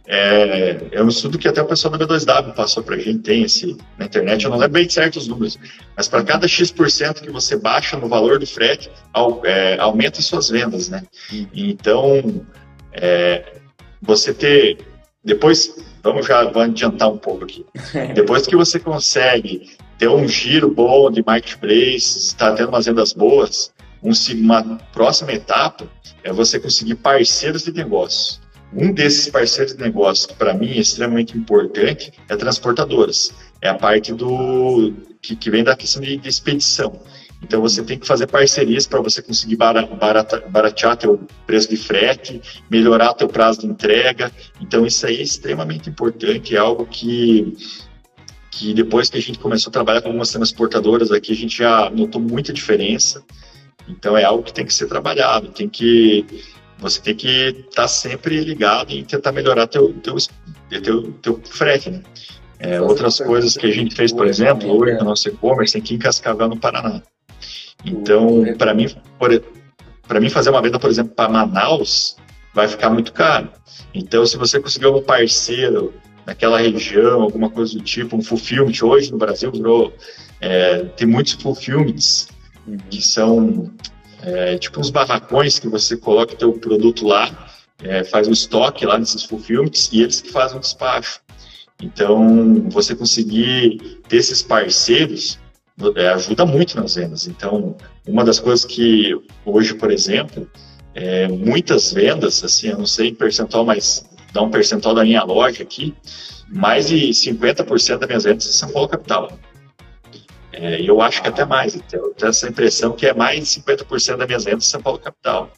[0.07, 3.45] é, é um estudo que até o pessoal da B2W passou para a gente, tem
[3.45, 5.59] esse na internet, eu não lembro bem certo os números,
[5.97, 10.51] mas para cada X% que você baixa no valor do frete, ao, é, aumenta suas
[10.51, 11.05] vendas, né?
[11.55, 12.45] Então,
[12.93, 13.55] é,
[14.03, 14.79] você ter,
[15.25, 17.65] depois, vamos já vamos adiantar um pouco aqui,
[18.15, 23.73] depois que você consegue ter um giro bom de marketplace, está tendo umas vendas boas,
[24.03, 25.87] um, uma próxima etapa
[26.25, 28.41] é você conseguir parceiros de negócio.
[28.75, 33.33] Um desses parceiros de negócio que para mim é extremamente importante é transportadoras.
[33.61, 37.01] É a parte do que, que vem da questão de, de, expedição.
[37.43, 42.41] Então você tem que fazer parcerias para você conseguir barata, baratear teu preço de frete,
[42.71, 44.31] melhorar teu prazo de entrega.
[44.61, 47.53] Então isso aí é extremamente importante, é algo que
[48.51, 51.89] que depois que a gente começou a trabalhar com algumas transportadoras aqui, a gente já
[51.91, 53.25] notou muita diferença.
[53.89, 56.27] Então é algo que tem que ser trabalhado, tem que
[56.79, 60.17] você tem que estar tá sempre ligado e tentar melhorar teu, teu,
[60.83, 62.03] teu, teu frete, né?
[62.59, 65.99] É, outras coisas que a gente fez, por exemplo, hoje no nosso e-commerce, aqui em
[65.99, 67.03] Cascavel, no Paraná.
[67.85, 68.87] Então, para mim,
[70.07, 72.17] para mim fazer uma venda, por exemplo, para Manaus,
[72.55, 73.51] vai ficar muito caro.
[73.95, 75.93] Então, se você conseguir um parceiro
[76.27, 79.93] naquela região, alguma coisa do tipo, um fulfillment, hoje no Brasil virou,
[80.41, 82.29] é, tem muitos fulfillments
[82.91, 83.71] que são
[84.23, 87.51] é, tipo uns barracões que você coloca o teu produto lá,
[87.83, 91.21] é, faz o estoque lá nesses fulfillments e eles que fazem o despacho.
[91.83, 95.39] Então, você conseguir ter esses parceiros
[95.97, 97.27] é, ajuda muito nas vendas.
[97.27, 99.15] Então, uma das coisas que
[99.45, 100.49] hoje, por exemplo,
[100.95, 105.63] é, muitas vendas, assim, eu não sei percentual, mas dá um percentual da minha loja
[105.63, 105.95] aqui,
[106.49, 109.33] mais de 50% das minhas vendas são São Paulo capital.
[110.53, 114.17] É, eu acho que até mais, eu tenho essa impressão que é mais de 50%
[114.17, 115.51] das minhas vendas São Paulo capital.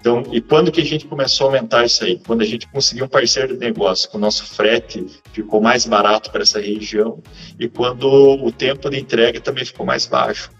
[0.00, 2.20] Então, e quando que a gente começou a aumentar isso aí?
[2.24, 6.30] Quando a gente conseguiu um parceiro de negócio, com o nosso frete ficou mais barato
[6.30, 7.20] para essa região
[7.58, 10.50] e quando o tempo de entrega também ficou mais baixo.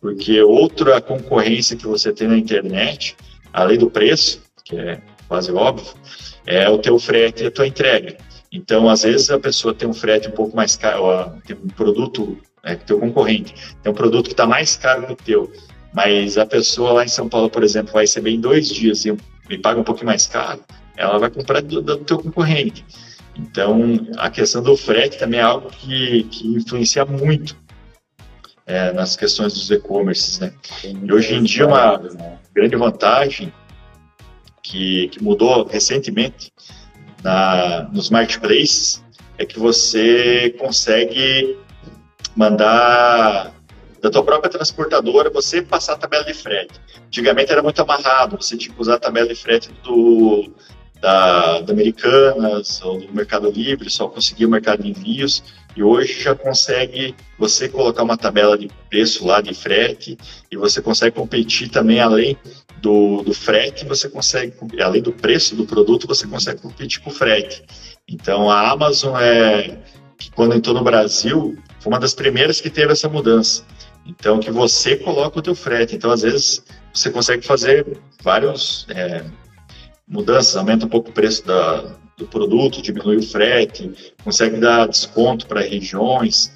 [0.00, 3.16] Porque outra concorrência que você tem na internet,
[3.52, 5.94] além do preço, que é quase óbvio,
[6.46, 8.16] é o teu frete e a tua entrega.
[8.52, 12.36] Então, às vezes a pessoa tem um frete um pouco mais caro, tem um produto
[12.62, 15.52] é, teu concorrente, tem um produto que está mais caro que o teu,
[15.92, 19.16] mas a pessoa lá em São Paulo, por exemplo, vai receber em dois dias e,
[19.50, 20.60] e paga um pouquinho mais caro,
[20.96, 22.84] ela vai comprar do, do teu concorrente.
[23.36, 27.56] Então, a questão do frete também é algo que, que influencia muito
[28.66, 30.52] é, nas questões dos e-commerces, né?
[30.84, 32.38] E hoje em dia, uma né?
[32.54, 33.52] grande vantagem
[34.62, 36.52] que, que mudou recentemente
[37.22, 39.02] na, nos marketplaces
[39.38, 41.58] é que você consegue
[42.36, 43.51] mandar
[44.02, 46.80] da tua própria transportadora, você passar a tabela de frete.
[47.06, 50.52] Antigamente era muito amarrado, você tinha que usar a tabela de frete do,
[51.00, 55.44] da, da Americanas ou do Mercado Livre, só conseguia o mercado de envios,
[55.76, 60.18] e hoje já consegue você colocar uma tabela de preço lá de frete,
[60.50, 62.36] e você consegue competir também além
[62.80, 67.14] do, do frete, você consegue, além do preço do produto, você consegue competir com o
[67.14, 67.62] frete.
[68.08, 69.78] Então a Amazon é,
[70.34, 73.64] quando entrou no Brasil, foi uma das primeiras que teve essa mudança.
[74.06, 75.94] Então, que você coloca o teu frete.
[75.94, 79.24] Então, às vezes, você consegue fazer várias é,
[80.06, 83.92] mudanças, aumenta um pouco o preço da, do produto, diminui o frete,
[84.22, 86.52] consegue dar desconto para regiões.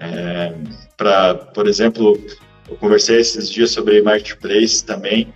[0.00, 0.54] É,
[0.96, 2.20] para, por exemplo,
[2.68, 5.32] eu conversei esses dias sobre marketplace também,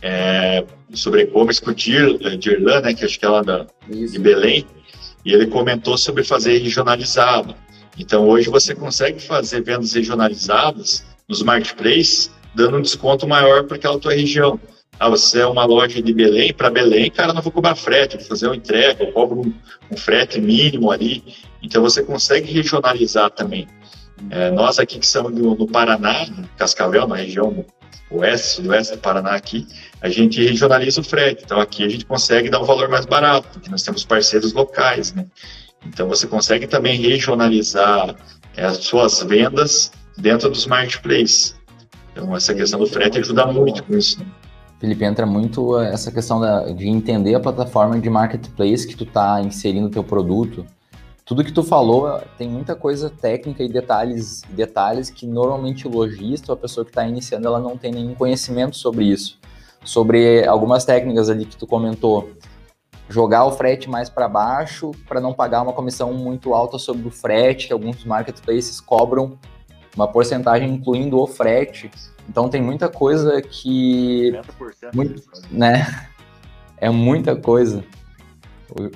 [0.00, 4.64] é, sobre e-commerce com o Dirlan, né, que acho que é lá da, de Belém,
[5.24, 7.54] e ele comentou sobre fazer regionalizado.
[7.98, 13.98] Então, hoje você consegue fazer vendas regionalizadas nos marketplaces dando um desconto maior para aquela
[13.98, 14.58] tua região.
[14.98, 18.26] Ah, você é uma loja de Belém, para Belém, cara, não vou cobrar frete, vou
[18.26, 19.52] fazer uma entrega, eu cobro um,
[19.92, 21.22] um frete mínimo ali.
[21.62, 23.68] Então você consegue regionalizar também.
[24.30, 26.26] É, nós aqui que estamos no, Paraná,
[26.56, 27.62] Cascavel, na região
[28.10, 29.66] oeste, sudoeste do Paraná aqui,
[30.00, 31.42] a gente regionaliza o frete.
[31.44, 35.12] Então aqui a gente consegue dar um valor mais barato, porque nós temos parceiros locais,
[35.12, 35.26] né?
[35.86, 38.14] Então você consegue também regionalizar
[38.56, 41.56] é, as suas vendas dentro dos marketplaces.
[42.12, 44.20] Então essa questão do frete ajuda muito com isso.
[44.20, 44.26] Né?
[44.78, 49.40] Felipe, entra muito essa questão da, de entender a plataforma de marketplace que tu está
[49.40, 50.66] inserindo o teu produto.
[51.24, 56.52] Tudo que tu falou tem muita coisa técnica e detalhes, detalhes que normalmente o lojista
[56.52, 59.38] ou a pessoa que está iniciando ela não tem nenhum conhecimento sobre isso.
[59.82, 62.30] Sobre algumas técnicas ali que tu comentou,
[63.08, 67.10] jogar o frete mais para baixo para não pagar uma comissão muito alta sobre o
[67.10, 69.38] frete, que alguns marketplaces cobram
[69.94, 71.90] uma porcentagem incluindo o frete
[72.28, 74.32] então tem muita coisa que.
[74.32, 76.08] 90% muito, né?
[76.78, 77.84] É muita coisa.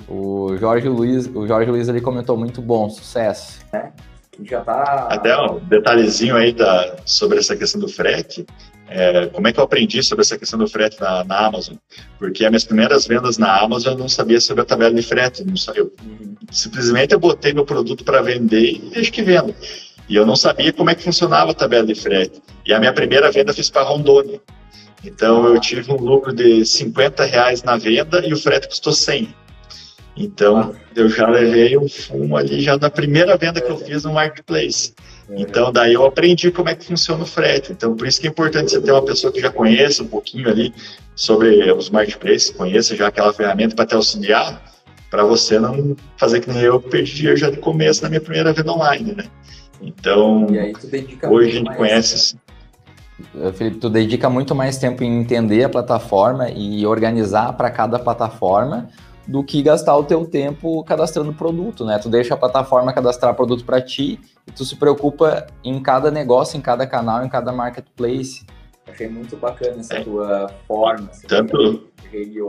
[0.07, 3.59] O, o, Jorge Luiz, o Jorge Luiz ali comentou muito bom, sucesso.
[3.73, 3.89] É,
[4.43, 5.07] já tá.
[5.09, 8.45] Até um detalhezinho aí da, sobre essa questão do frete.
[8.93, 11.75] É, como é que eu aprendi sobre essa questão do frete na, na, Amazon?
[12.19, 15.45] Porque as minhas primeiras vendas na Amazon eu não sabia sobre a tabela de frete,
[15.45, 15.93] não saiu.
[16.03, 16.35] Uhum.
[16.51, 19.55] Simplesmente eu botei meu produto para vender e deixo que venda.
[20.09, 22.41] E eu não sabia como é que funcionava a tabela de frete.
[22.65, 24.41] E a minha primeira venda fiz para Rondônia.
[25.05, 29.33] Então eu tive um lucro de 50 reais na venda e o frete custou 100.
[30.17, 34.11] Então eu já levei um fumo ali já da primeira venda que eu fiz no
[34.11, 34.93] marketplace.
[35.37, 37.71] Então daí eu aprendi como é que funciona o frete.
[37.71, 40.49] Então por isso que é importante você ter uma pessoa que já conheça um pouquinho
[40.49, 40.73] ali
[41.15, 44.61] sobre os marketplaces, conheça já aquela ferramenta para te auxiliar,
[45.09, 48.53] para você não fazer que nem eu perdi dinheiro já de começo na minha primeira
[48.53, 49.25] venda online, né?
[49.81, 50.47] Então,
[51.29, 51.77] hoje a gente mais...
[51.77, 52.35] conhece.
[53.53, 58.89] Felipe, tu dedica muito mais tempo em entender a plataforma e organizar para cada plataforma
[59.31, 61.97] do que gastar o teu tempo cadastrando produto, né?
[61.97, 66.57] Tu deixa a plataforma cadastrar produto para ti e tu se preocupa em cada negócio,
[66.57, 68.45] em cada canal, em cada marketplace.
[68.85, 70.03] Achei muito bacana essa é.
[70.03, 71.09] tua forma.
[71.29, 71.87] Tanto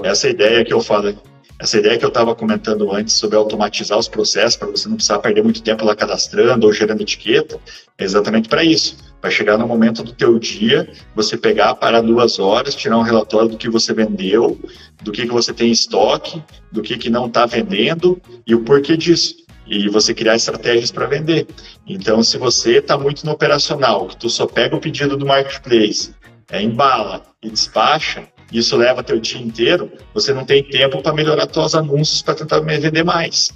[0.02, 1.16] essa ideia que eu falo
[1.60, 5.20] essa ideia que eu estava comentando antes sobre automatizar os processos para você não precisar
[5.20, 7.60] perder muito tempo lá cadastrando ou gerando etiqueta,
[7.96, 9.11] é exatamente para isso.
[9.22, 13.50] Vai chegar no momento do teu dia, você pegar, parar duas horas, tirar um relatório
[13.50, 14.58] do que você vendeu,
[15.00, 16.42] do que, que você tem em estoque,
[16.72, 19.36] do que, que não está vendendo e o porquê disso.
[19.64, 21.46] E você criar estratégias para vender.
[21.86, 26.12] Então, se você está muito no operacional, que tu só pega o pedido do marketplace,
[26.50, 31.48] é, embala e despacha, isso leva teu dia inteiro, você não tem tempo para melhorar
[31.50, 33.52] seus anúncios para tentar vender mais.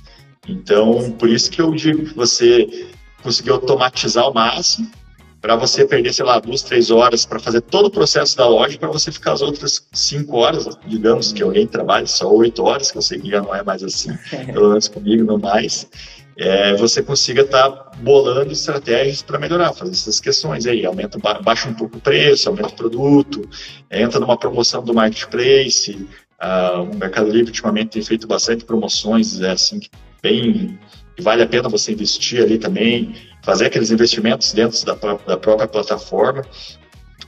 [0.49, 2.87] Então, por isso que eu digo que você
[3.21, 4.89] conseguir automatizar ao máximo,
[5.41, 8.79] para você perder, sei lá, duas, três horas para fazer todo o processo da loja,
[8.79, 12.99] para você ficar as outras cinco horas, digamos que alguém trabalhe só oito horas, que
[12.99, 14.11] eu sei que já não é mais assim,
[14.53, 15.89] pelo menos comigo, não mais
[16.39, 21.69] é, você consiga estar tá bolando estratégias para melhorar, fazer essas questões aí, aumenta, baixa
[21.69, 23.49] um pouco o preço, aumenta o produto,
[23.91, 26.07] entra numa promoção do marketplace,
[26.43, 29.81] uh, o Mercado Livre ultimamente tem feito bastante promoções, é assim,
[30.23, 30.79] bem,
[31.19, 36.43] vale a pena você investir ali também, fazer aqueles investimentos dentro da, da própria plataforma,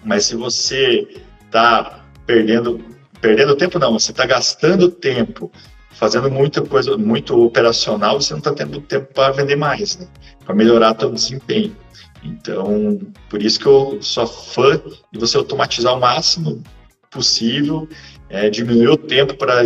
[0.04, 1.08] mas se você
[1.46, 2.84] está perdendo,
[3.20, 5.50] perdendo tempo não, você está gastando tempo
[5.98, 10.06] fazendo muita coisa, muito operacional, você não está tendo tempo para vender mais, né?
[10.44, 11.76] para melhorar seu desempenho.
[12.22, 14.80] Então, por isso que eu sou fã
[15.12, 16.62] de você automatizar o máximo
[17.10, 17.88] possível,
[18.30, 19.62] é, diminuir o tempo para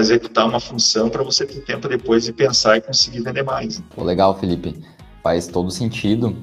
[0.00, 3.82] executar uma função para você ter tempo depois de pensar e conseguir vender mais.
[3.94, 4.74] Pô, legal, Felipe.
[5.22, 6.36] Faz todo sentido.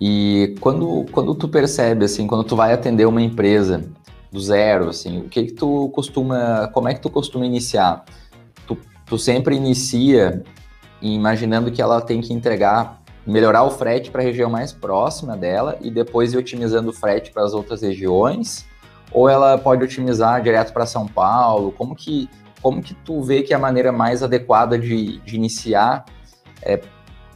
[0.00, 3.84] E quando, quando tu percebe, assim, quando tu vai atender uma empresa
[4.32, 8.04] do zero, assim, o que que tu costuma, como é que tu costuma iniciar?
[9.10, 10.44] tu sempre inicia
[11.02, 15.76] imaginando que ela tem que entregar, melhorar o frete para a região mais próxima dela
[15.80, 18.64] e depois ir otimizando o frete para as outras regiões?
[19.12, 21.72] Ou ela pode otimizar direto para São Paulo?
[21.72, 22.28] Como que,
[22.62, 26.04] como que tu vê que é a maneira mais adequada de, de iniciar
[26.62, 26.80] é,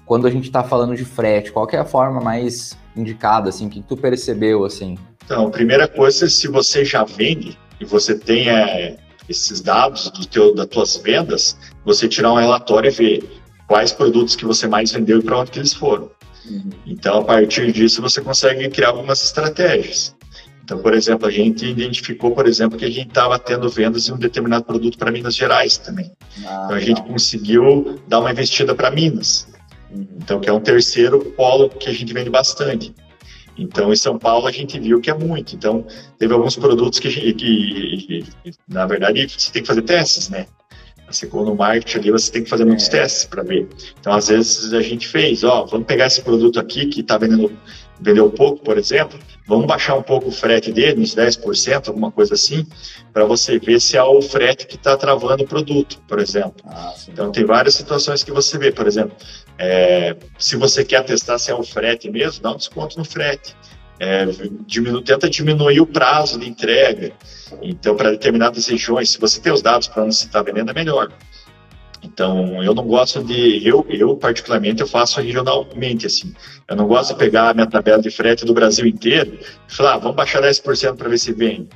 [0.06, 1.52] quando a gente está falando de frete?
[1.52, 4.96] Qual é a forma mais indicada, assim, que tu percebeu, assim?
[5.24, 8.96] Então, primeira coisa, se você já vende e você tem é,
[9.28, 14.36] esses dados do teu, das tuas vendas, você tirar um relatório e ver quais produtos
[14.36, 16.10] que você mais vendeu e para onde eles foram.
[16.48, 16.70] Uhum.
[16.86, 20.13] Então, a partir disso, você consegue criar algumas estratégias.
[20.64, 24.12] Então, por exemplo, a gente identificou, por exemplo, que a gente estava tendo vendas de
[24.14, 26.10] um determinado produto para Minas Gerais também.
[26.38, 29.46] Ah, então, a gente conseguiu dar uma investida para Minas.
[29.92, 32.94] Então, que é um terceiro polo que a gente vende bastante.
[33.58, 35.54] Então, em São Paulo, a gente viu que é muito.
[35.54, 35.86] Então,
[36.18, 38.24] teve alguns produtos que, que, que
[38.66, 40.46] na verdade, você tem que fazer testes, né?
[41.06, 42.90] Assim, como no marketing ali, você tem que fazer muitos é.
[42.90, 43.68] testes para ver.
[44.00, 47.52] Então, às vezes, a gente fez, ó, vamos pegar esse produto aqui que está vendendo
[48.00, 52.34] vendeu pouco, por exemplo, vamos baixar um pouco o frete dele, uns 10%, alguma coisa
[52.34, 52.66] assim,
[53.12, 56.64] para você ver se é o frete que está travando o produto, por exemplo.
[56.66, 59.16] Ah, então, tem várias situações que você vê, por exemplo,
[59.58, 63.54] é, se você quer testar se é o frete mesmo, dá um desconto no frete.
[64.00, 64.26] É,
[64.66, 67.12] diminu, tenta diminuir o prazo de entrega.
[67.62, 70.74] Então, para determinadas regiões, se você tem os dados para onde você está vendendo, é
[70.74, 71.12] melhor.
[72.14, 76.32] Então, eu não gosto de, eu, eu particularmente, eu faço regionalmente, assim.
[76.68, 79.94] Eu não gosto de pegar a minha tabela de frete do Brasil inteiro e falar,
[79.94, 81.68] ah, vamos baixar 10% para ver se vem.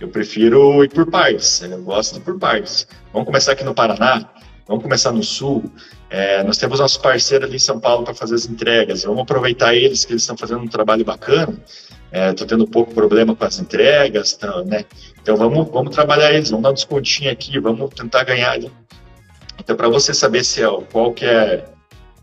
[0.00, 2.88] Eu prefiro ir por partes, eu gosto de ir por partes.
[3.12, 4.26] Vamos começar aqui no Paraná,
[4.66, 5.62] vamos começar no Sul.
[6.08, 9.04] É, nós temos nossos parceiros ali em São Paulo para fazer as entregas.
[9.04, 11.62] Vamos aproveitar eles, que eles estão fazendo um trabalho bacana.
[12.10, 14.86] Estou é, tendo pouco problema com as entregas, tá, né?
[15.20, 18.72] Então vamos, vamos trabalhar eles, vamos dar um descontinho aqui, vamos tentar ganhar ali.
[19.64, 21.64] Então, para você saber se é, qual que é,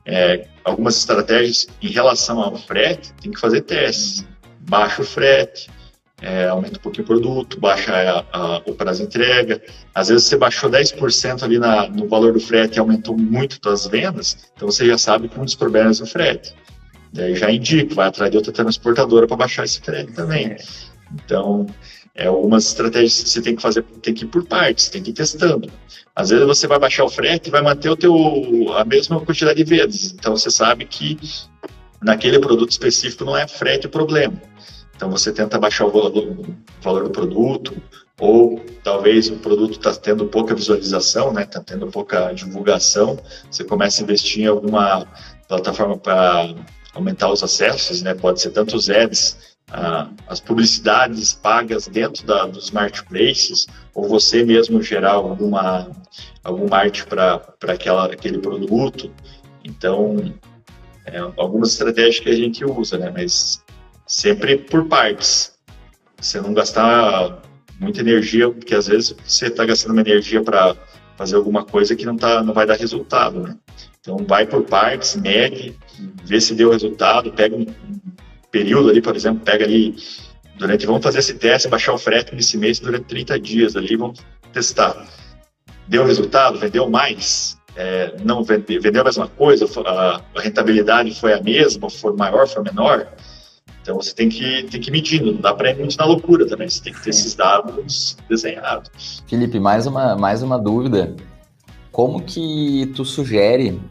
[0.06, 4.26] é, algumas estratégias em relação ao frete, tem que fazer testes.
[4.60, 5.68] Baixa o frete,
[6.22, 9.60] é, aumenta um pouquinho o produto, baixa a, a, o prazo de entrega.
[9.94, 13.88] Às vezes você baixou 10% ali na, no valor do frete e aumentou muito as
[13.88, 16.54] vendas, então você já sabe que um dos problemas é o frete.
[17.12, 20.56] Daí já indico, vai atrás de outra transportadora para baixar esse frete também.
[21.14, 21.66] Então,
[22.16, 25.12] é algumas estratégias que você tem que fazer, tem que ir por partes, tem que
[25.12, 25.72] ir testando.
[26.16, 28.14] Às vezes você vai baixar o frete e vai manter o teu,
[28.76, 30.12] a mesma quantidade de vezes.
[30.12, 31.18] Então você sabe que
[32.02, 34.42] naquele produto específico não é frete o problema.
[34.96, 37.76] Então você tenta baixar o valor, do produto,
[38.20, 41.42] ou talvez o produto está tendo pouca visualização, né?
[41.42, 43.18] Está tendo pouca divulgação.
[43.50, 45.08] Você começa a investir em alguma
[45.48, 46.54] plataforma para
[46.94, 48.14] aumentar os acessos, né?
[48.14, 54.44] Pode ser tanto os ads, ah, as publicidades pagas dentro da, dos marketplaces, ou você
[54.44, 55.90] mesmo gerar alguma
[56.44, 57.42] algum arte para
[58.10, 59.12] aquele produto.
[59.64, 60.34] Então,
[61.06, 63.12] é, algumas estratégias que a gente usa, né?
[63.12, 63.64] Mas
[64.06, 65.54] sempre por partes.
[66.20, 67.42] Você não gastar
[67.80, 70.76] muita energia, porque às vezes você está gastando uma energia para
[71.18, 73.58] fazer alguma coisa que não, tá, não vai dar resultado, né?
[74.00, 75.78] Então, vai por partes, mede,
[76.24, 77.66] vê se deu resultado, pega um,
[78.52, 79.96] período ali, por exemplo, pega ali
[80.58, 84.20] durante, vamos fazer esse teste, baixar o frete nesse mês durante 30 dias ali, vamos
[84.54, 85.08] testar.
[85.88, 86.60] Deu resultado?
[86.60, 87.58] Vendeu mais?
[87.76, 89.66] É, não vendeu, vendeu a mesma coisa?
[89.86, 91.90] A, a rentabilidade foi a mesma?
[91.90, 92.48] Foi maior?
[92.48, 93.08] Foi menor?
[93.82, 96.70] Então você tem que, tem que medir, não dá para ir muito na loucura também,
[96.70, 99.24] você tem que ter esses dados desenhados.
[99.28, 101.16] Felipe, mais uma, mais uma dúvida.
[101.92, 103.82] Como que tu sugere,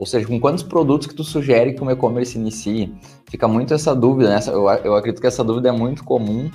[0.00, 2.90] ou seja, com quantos produtos que tu sugere que o e-commerce inicie?
[3.28, 4.40] Fica muito essa dúvida, né?
[4.46, 6.50] Eu, eu acredito que essa dúvida é muito comum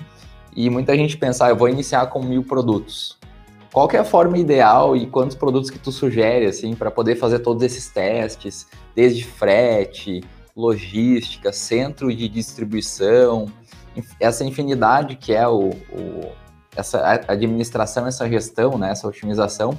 [0.55, 3.19] e muita gente pensa, ah, eu vou iniciar com mil produtos.
[3.71, 7.37] Qual é a forma ideal e quantos produtos que tu sugere, assim, para poder fazer
[7.37, 8.65] todos esses testes,
[8.95, 10.23] desde frete,
[10.55, 13.45] logística, centro de distribuição,
[14.19, 16.31] essa infinidade que é o, o,
[16.75, 19.77] essa administração, essa gestão, né, essa otimização.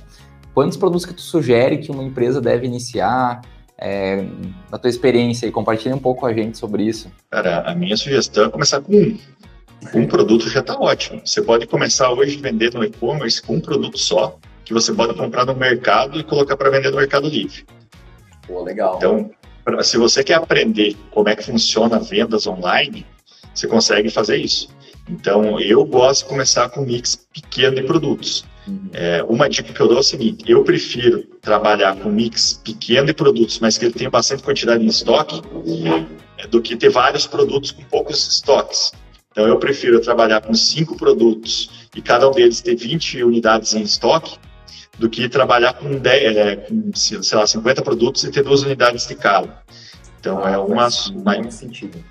[0.54, 3.42] Quantos produtos que tu sugere que uma empresa deve iniciar?
[3.78, 4.24] É,
[4.70, 7.10] na tua experiência e compartilha um pouco com a gente sobre isso.
[7.30, 9.18] Cara, a minha sugestão é começar com um.
[9.94, 11.20] Um produto já está ótimo.
[11.24, 15.14] Você pode começar hoje a vender no e-commerce com um produto só, que você pode
[15.14, 17.64] comprar no mercado e colocar para vender no Mercado Livre.
[18.46, 18.96] Pô, legal.
[18.96, 19.30] Então,
[19.82, 23.06] se você quer aprender como é que funciona vendas online,
[23.54, 24.68] você consegue fazer isso.
[25.08, 28.44] Então, eu gosto de começar com um mix pequeno de produtos.
[28.66, 28.90] Uhum.
[28.92, 33.06] É, uma dica que eu dou é o seguinte: eu prefiro trabalhar com mix pequeno
[33.06, 35.40] de produtos, mas que ele tenha bastante quantidade em estoque,
[36.50, 38.92] do que ter vários produtos com poucos estoques.
[39.30, 43.82] Então, eu prefiro trabalhar com cinco produtos e cada um deles ter 20 unidades em
[43.82, 44.38] estoque,
[44.98, 49.06] do que trabalhar com, 10, é, com sei lá, 50 produtos e ter duas unidades
[49.06, 49.62] de cada.
[50.18, 50.88] Então ah, é uma.
[51.12, 52.02] uma sentido.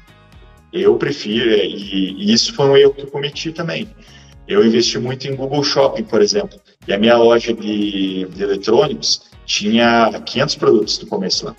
[0.72, 3.90] Eu prefiro, é, e, e, isso foi um erro que eu cometi também.
[4.48, 9.24] Eu investi muito em Google Shopping, por exemplo, e a minha loja de, de eletrônicos
[9.46, 11.56] tinha 500 produtos no começo lá.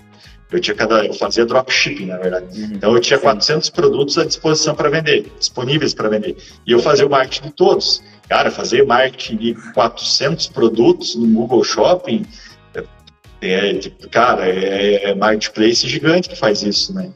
[0.49, 2.61] Eu tinha cada, eu fazia dropshipping, na verdade.
[2.61, 6.37] Uhum, então eu tinha 400 produtos à disposição para vender, disponíveis para vender.
[6.65, 8.01] E eu fazia o marketing de todos.
[8.29, 12.25] Cara, fazer marketing de 400 produtos no Google Shopping,
[12.73, 12.83] é,
[13.41, 17.11] é tipo, cara, é, é marketplace gigante que faz isso, né?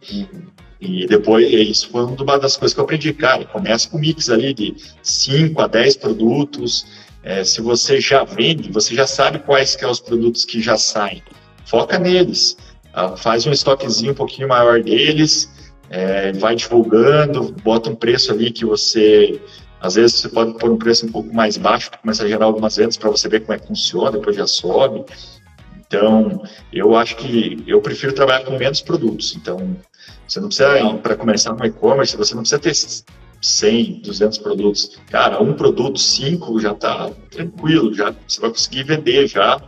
[0.81, 4.31] E depois, isso foi uma das coisas que eu aprendi, cara, começa com um mix
[4.31, 6.87] ali de 5 a 10 produtos,
[7.23, 10.77] é, se você já vende, você já sabe quais que são os produtos que já
[10.77, 11.21] saem,
[11.65, 12.57] foca neles,
[12.93, 15.51] ah, faz um estoquezinho um pouquinho maior deles,
[15.91, 19.39] é, vai divulgando, bota um preço ali que você
[19.79, 22.45] às vezes você pode pôr um preço um pouco mais baixo para começar a gerar
[22.45, 25.03] algumas vendas para você ver como é que funciona, depois já sobe.
[25.79, 29.35] Então, eu acho que eu prefiro trabalhar com menos produtos.
[29.35, 29.75] Então,
[30.27, 32.73] você não precisa, para começar no e-commerce, você não precisa ter
[33.41, 34.97] 100, 200 produtos.
[35.09, 39.61] Cara, um produto, cinco já está tranquilo, já você vai conseguir vender já,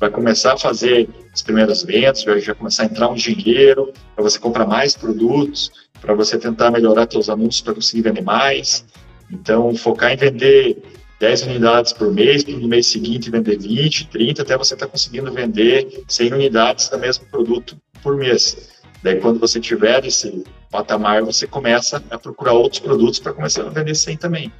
[0.00, 4.24] vai começar a fazer as primeiras vendas, vai já começar a entrar um dinheiro para
[4.24, 5.70] você comprar mais produtos,
[6.00, 8.84] para você tentar melhorar seus anúncios para conseguir vender mais.
[9.30, 10.82] Então, focar em vender
[11.20, 14.92] 10 unidades por mês, para no mês seguinte vender 20, 30, até você estar tá
[14.92, 18.77] conseguindo vender 100 unidades do mesmo produto por mês.
[19.02, 23.70] Daí, quando você tiver esse patamar, você começa a procurar outros produtos para começar a
[23.70, 24.52] vender 100 também.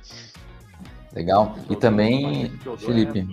[1.12, 1.56] Legal.
[1.68, 3.26] E também, Felipe,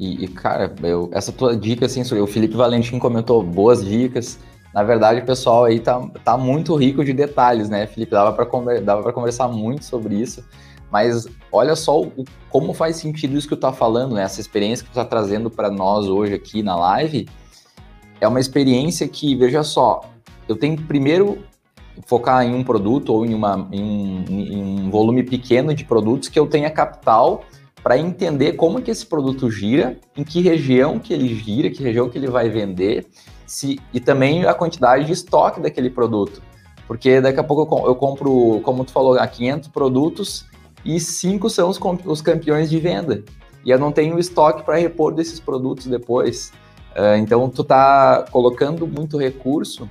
[0.00, 4.38] e, e cara, eu, essa tua dica, assim, o Felipe Valentim comentou boas dicas.
[4.72, 8.12] Na verdade, o pessoal aí tá, tá muito rico de detalhes, né, Felipe?
[8.12, 10.42] Dava para dava conversar muito sobre isso.
[10.90, 14.22] Mas olha só o, como faz sentido isso que tu tá falando, né?
[14.22, 17.28] Essa experiência que tu tá trazendo para nós hoje aqui na live
[18.20, 20.00] é uma experiência que, veja só,
[20.50, 21.38] eu tenho primeiro
[22.06, 26.28] focar em um produto ou em, uma, em, um, em um volume pequeno de produtos
[26.28, 27.44] que eu tenha capital
[27.82, 32.10] para entender como que esse produto gira, em que região que ele gira, que região
[32.10, 33.06] que ele vai vender
[33.46, 36.42] se, e também a quantidade de estoque daquele produto.
[36.86, 40.46] Porque daqui a pouco eu compro, como tu falou, a 500 produtos
[40.84, 43.22] e cinco são os, os campeões de venda.
[43.64, 46.52] E eu não tenho estoque para repor desses produtos depois.
[46.90, 49.88] Uh, então, tu tá colocando muito recurso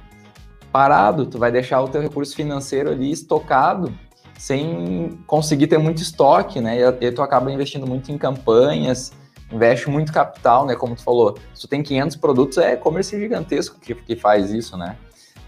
[0.72, 3.94] parado, tu vai deixar o teu recurso financeiro ali estocado
[4.38, 6.80] sem conseguir ter muito estoque, né?
[7.02, 9.12] E, tu acaba investindo muito em campanhas,
[9.52, 10.76] investe muito capital, né?
[10.76, 14.78] Como tu falou, se tu tem 500 produtos, é e-commerce gigantesco que, que faz isso,
[14.78, 14.96] né?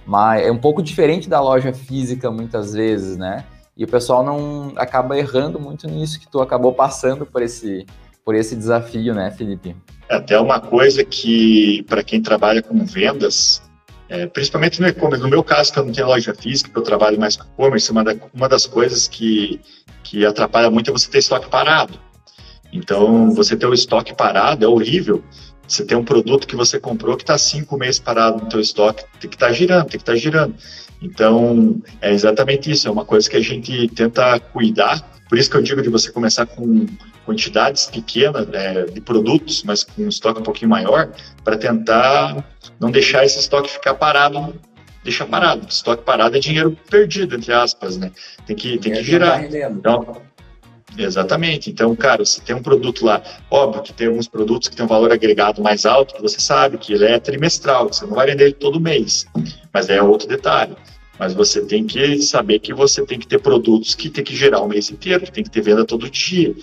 [0.06, 3.46] Mas é um pouco diferente da loja física muitas vezes, né?
[3.78, 7.86] E o pessoal não acaba errando muito nisso que tu acabou passando por esse
[8.24, 9.76] por esse desafio, né, Felipe?
[10.10, 13.64] Até uma coisa que para quem trabalha com vendas,
[14.12, 16.84] é, principalmente no e-commerce, no meu caso que eu não tenho loja física, que eu
[16.84, 19.60] trabalho mais com e-commerce, uma, da, uma das coisas que
[20.04, 21.98] que atrapalha muito é você ter estoque parado.
[22.74, 25.24] Então, você ter o estoque parado é horrível.
[25.68, 29.06] Você tem um produto que você comprou que está cinco meses parado no teu estoque,
[29.20, 30.56] tem que estar tá girando, tem que estar tá girando.
[31.02, 35.02] Então, é exatamente isso, é uma coisa que a gente tenta cuidar.
[35.32, 36.86] Por isso que eu digo de você começar com
[37.26, 41.10] quantidades pequenas né, de produtos, mas com um estoque um pouquinho maior,
[41.42, 42.46] para tentar
[42.78, 44.54] não deixar esse estoque ficar parado
[45.06, 45.66] deixa parado.
[45.70, 48.12] Estoque parado é dinheiro perdido, entre aspas, né?
[48.46, 49.42] Tem que, tem que girar.
[49.46, 50.22] Então,
[50.98, 51.70] Exatamente.
[51.70, 54.90] Então, cara, se tem um produto lá, óbvio que tem alguns produtos que tem um
[54.90, 58.44] valor agregado mais alto, que você sabe que ele é trimestral, você não vai vender
[58.44, 59.26] ele todo mês,
[59.74, 60.76] mas é outro detalhe.
[61.22, 64.60] Mas você tem que saber que você tem que ter produtos que tem que gerar
[64.62, 66.56] o mês inteiro, que tem que ter venda todo dia.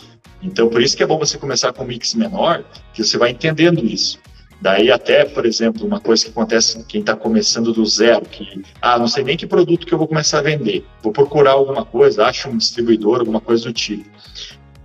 [0.43, 3.31] Então, por isso que é bom você começar com um mix menor, que você vai
[3.31, 4.19] entendendo isso.
[4.61, 8.99] Daí até, por exemplo, uma coisa que acontece quem está começando do zero, que, ah,
[8.99, 12.27] não sei nem que produto que eu vou começar a vender, vou procurar alguma coisa,
[12.27, 14.11] acho um distribuidor, alguma coisa do tipo.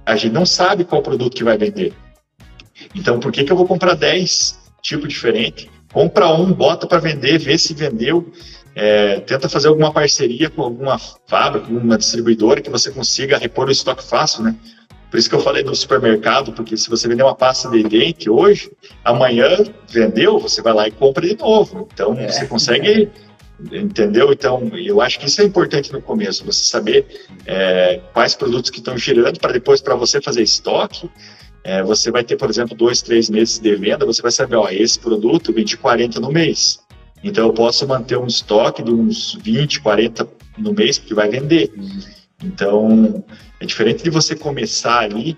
[0.05, 1.93] A gente não sabe qual produto que vai vender.
[2.93, 5.67] Então, por que, que eu vou comprar 10 tipos diferentes?
[5.91, 8.31] Compra um, bota para vender, vê se vendeu,
[8.75, 13.71] é, tenta fazer alguma parceria com alguma fábrica, alguma distribuidora que você consiga repor o
[13.71, 14.55] estoque fácil, né?
[15.11, 18.31] Por isso que eu falei do supermercado, porque se você vender uma pasta de dente
[18.31, 18.71] hoje,
[19.03, 19.47] amanhã
[19.87, 21.87] vendeu, você vai lá e compra de novo.
[21.93, 22.27] Então, é.
[22.27, 23.11] você consegue
[23.71, 24.33] entendeu?
[24.33, 27.05] Então, eu acho que isso é importante no começo, você saber
[27.45, 31.09] é, quais produtos que estão girando para depois, para você fazer estoque,
[31.63, 34.67] é, você vai ter, por exemplo, dois, três meses de venda, você vai saber, ó,
[34.69, 36.79] esse produto vende 40 no mês.
[37.23, 41.71] Então, eu posso manter um estoque de uns 20, 40 no mês, porque vai vender.
[42.43, 43.23] Então,
[43.59, 45.37] é diferente de você começar ali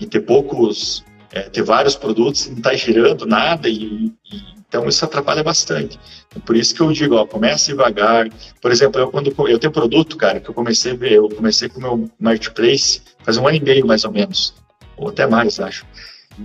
[0.00, 4.54] e ter poucos, é, ter vários produtos e não estar tá girando nada, e, e,
[4.68, 5.98] então isso atrapalha bastante.
[6.26, 8.28] Então, por isso que eu digo, ó, comece devagar.
[8.60, 11.82] Por exemplo, eu quando eu tenho produto, cara, que eu comecei eu comecei com o
[11.82, 14.54] meu marketplace faz um ano e meio mais ou menos,
[14.96, 15.86] ou até mais, acho.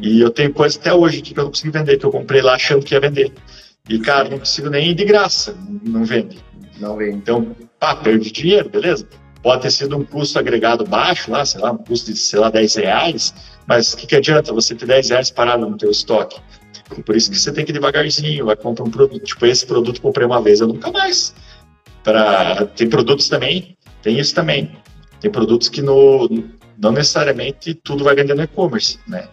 [0.01, 2.53] E eu tenho coisa até hoje que eu não consigo vender, que eu comprei lá
[2.53, 3.33] achando que ia vender.
[3.89, 6.37] E, cara, não consigo nem ir de graça, não vende.
[6.79, 7.17] Não vende.
[7.17, 9.07] Então, pá, perdi dinheiro, beleza?
[9.41, 12.49] Pode ter sido um custo agregado baixo, lá, sei lá, um custo de, sei lá,
[12.49, 13.33] 10 reais,
[13.67, 16.39] mas o que, que adianta você ter 10 reais parado no teu estoque?
[17.03, 20.01] Por isso que você tem que ir devagarzinho, vai comprar um produto, tipo, esse produto
[20.01, 21.33] comprei uma vez, eu nunca mais.
[22.03, 24.71] Pra, tem produtos também, tem isso também.
[25.19, 26.29] Tem produtos que no,
[26.77, 29.27] não necessariamente tudo vai vender no e-commerce, né?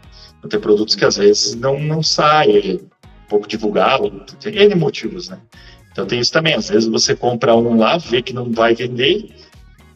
[0.49, 2.81] Tem produtos que às vezes não, não saem,
[3.29, 5.39] pouco divulgado, tem N motivos, né?
[5.93, 6.55] Então tem isso também.
[6.55, 9.35] Às vezes você compra um lá, vê que não vai vender,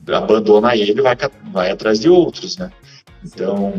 [0.09, 1.16] abandona ele vai,
[1.53, 2.70] vai atrás de outros, né?
[3.24, 3.74] Então,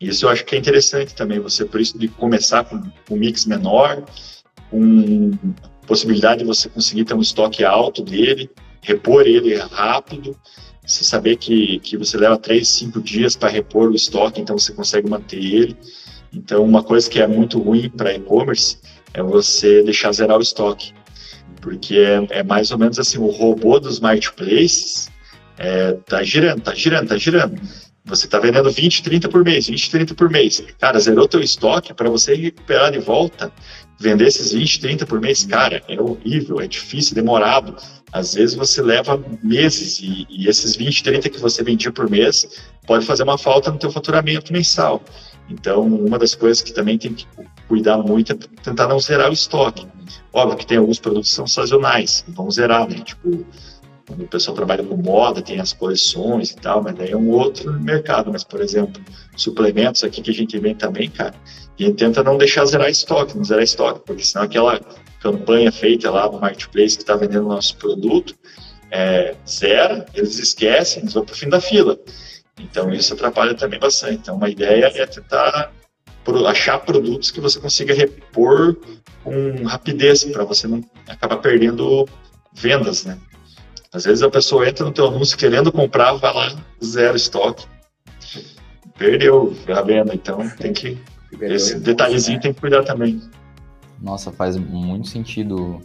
[0.00, 3.46] isso eu acho que é interessante também, você, por isso, de começar com um mix
[3.46, 4.04] menor,
[4.70, 5.32] com
[5.86, 8.48] possibilidade de você conseguir ter um estoque alto dele,
[8.80, 10.36] repor ele rápido,
[10.86, 14.72] você saber que, que você leva três, cinco dias para repor o estoque, então você
[14.72, 15.76] consegue manter ele.
[16.32, 18.78] Então, uma coisa que é muito ruim para e-commerce
[19.12, 20.92] é você deixar zerar o estoque,
[21.60, 25.10] porque é, é, mais ou menos assim, o robô dos marketplaces
[25.58, 27.60] é, tá girando, tá girando, tá girando.
[28.04, 30.62] Você está vendendo 20, 30 por mês, 20, 30 por mês.
[30.78, 33.52] Cara, zerou teu estoque para você recuperar de volta,
[33.98, 37.76] vender esses 20, 30 por mês, cara, é horrível, é difícil, demorado.
[38.10, 42.48] Às vezes você leva meses e, e esses 20, 30 que você vendia por mês
[42.86, 45.04] pode fazer uma falta no teu faturamento mensal.
[45.50, 47.26] Então, uma das coisas que também tem que
[47.68, 49.86] cuidar muito é tentar não zerar o estoque.
[50.32, 53.00] Óbvio que tem alguns produtos que são sazonais, vão zerar, né?
[53.04, 53.44] Tipo,
[54.06, 57.30] quando o pessoal trabalha com moda, tem as coleções e tal, mas daí é um
[57.30, 58.30] outro mercado.
[58.32, 59.02] Mas, por exemplo,
[59.36, 61.34] suplementos aqui que a gente vende também, cara,
[61.78, 64.80] a gente tenta não deixar zerar estoque, não zerar estoque, porque senão aquela
[65.20, 68.34] campanha feita lá no marketplace que está vendendo nosso produto,
[68.90, 71.98] é, zera, eles esquecem, eles vão para o fim da fila.
[72.62, 74.14] Então isso atrapalha também bastante.
[74.14, 75.72] Então uma ideia é tentar
[76.46, 78.76] achar produtos que você consiga repor
[79.24, 82.08] com rapidez para você não acabar perdendo
[82.52, 83.18] vendas, né?
[83.92, 87.66] Às vezes a pessoa entra no teu anúncio querendo comprar, vai lá, zero estoque.
[88.96, 90.98] Perdeu a venda, então tem que.
[91.40, 92.42] Esse detalhezinho né?
[92.42, 93.20] tem que cuidar também.
[94.00, 95.80] Nossa, faz muito sentido.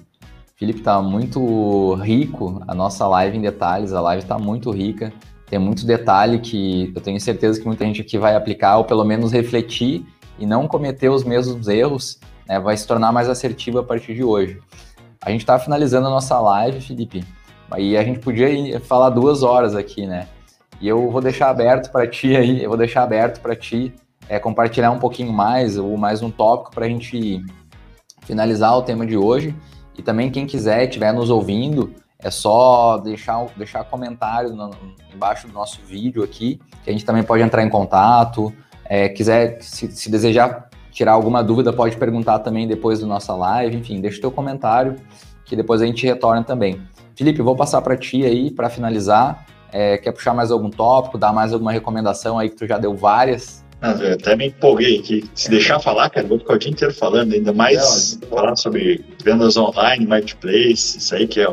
[0.56, 5.12] Felipe, tá muito rico a nossa live em detalhes, a live tá muito rica,
[5.48, 9.04] tem muito detalhe que eu tenho certeza que muita gente aqui vai aplicar ou pelo
[9.04, 10.06] menos refletir
[10.40, 14.24] e não cometer os mesmos erros, né, vai se tornar mais assertivo a partir de
[14.24, 14.60] hoje.
[15.22, 17.24] A gente está finalizando a nossa live, Felipe,
[17.78, 20.28] e a gente podia falar duas horas aqui, né?
[20.80, 23.94] E eu vou deixar aberto para ti aí, eu vou deixar aberto para ti
[24.28, 27.44] é, compartilhar um pouquinho mais, ou mais um tópico para a gente
[28.22, 29.56] finalizar o tema de hoje.
[29.98, 31.94] E também quem quiser, estiver nos ouvindo,
[32.26, 34.72] é só deixar, deixar comentário no,
[35.14, 38.52] embaixo do nosso vídeo aqui, que a gente também pode entrar em contato.
[38.84, 43.78] É, quiser, se, se, desejar tirar alguma dúvida, pode perguntar também depois da nossa live.
[43.78, 44.96] Enfim, deixa o teu comentário,
[45.46, 46.82] que depois a gente retorna também.
[47.16, 49.46] Felipe, vou passar para ti aí para finalizar.
[49.72, 52.96] É, quer puxar mais algum tópico, dar mais alguma recomendação aí que tu já deu
[52.96, 53.64] várias?
[53.80, 55.30] Ah, eu até me empolguei aqui.
[55.36, 59.06] Se deixar falar, cara, vou ficar o dia inteiro falando, ainda mais Não, falar sobre
[59.24, 61.48] vendas online, marketplace, isso aí que é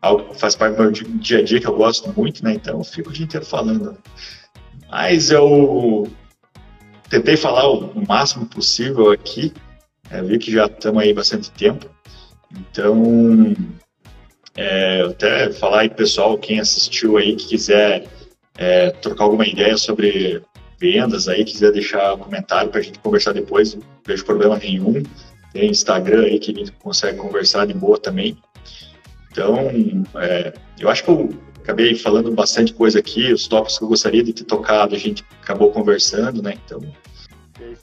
[0.00, 2.54] algo que faz parte do meu dia a dia que eu gosto muito, né?
[2.54, 3.96] Então eu fico o dia inteiro falando.
[4.90, 6.10] Mas eu
[7.08, 9.52] tentei falar o máximo possível aqui.
[10.10, 11.86] É, vi que já estamos aí bastante tempo.
[12.50, 13.54] Então,
[14.56, 18.06] é, até falar aí, pessoal, quem assistiu aí, que quiser
[18.56, 20.42] é, trocar alguma ideia sobre
[20.78, 25.02] vendas aí, quiser deixar um comentário para a gente conversar depois, não vejo problema nenhum.
[25.52, 28.36] Tem Instagram aí que a gente consegue conversar de boa também.
[29.38, 31.30] Então, é, eu acho que eu
[31.62, 35.24] acabei falando bastante coisa aqui, os tópicos que eu gostaria de ter tocado, a gente
[35.40, 36.54] acabou conversando, né?
[36.64, 36.80] Então,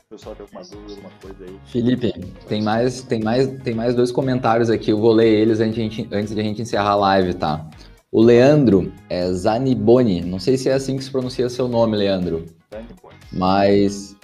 [0.10, 1.60] pessoal tem alguma dúvida, alguma coisa aí.
[1.66, 2.14] Felipe,
[2.48, 4.92] tem mais, tem mais, tem mais dois comentários aqui.
[4.92, 7.34] Eu vou ler eles antes de a gente, antes de a gente encerrar a live,
[7.34, 7.70] tá?
[8.12, 10.22] O Leandro é Zaniboni.
[10.22, 12.46] Não sei se é assim que se pronuncia seu nome, Leandro.
[12.72, 13.16] Zaniboni.
[13.32, 14.16] Mas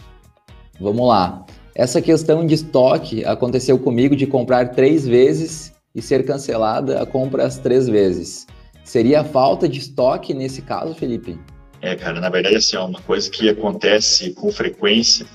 [0.79, 1.45] vamos lá.
[1.75, 7.45] Essa questão de estoque aconteceu comigo de comprar três vezes e ser cancelada a compra
[7.45, 8.47] as três vezes.
[8.83, 11.39] Seria falta de estoque nesse caso, Felipe?
[11.81, 15.25] É, cara, na verdade, assim, é uma coisa que acontece com frequência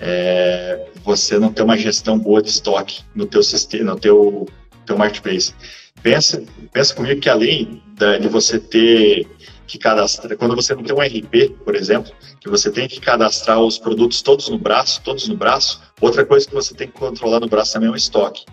[0.00, 4.48] é, você não ter uma gestão boa de estoque no teu sistema, no teu,
[4.86, 5.54] teu marketplace.
[6.02, 7.82] Pensa, pensa comigo que além
[8.20, 9.28] de você ter
[9.66, 12.10] que cadastrar, quando você não tem um RP, por exemplo,
[12.40, 16.48] que você tem que cadastrar os produtos todos no braço, todos no braço, outra coisa
[16.48, 18.46] que você tem que controlar no braço também é o estoque.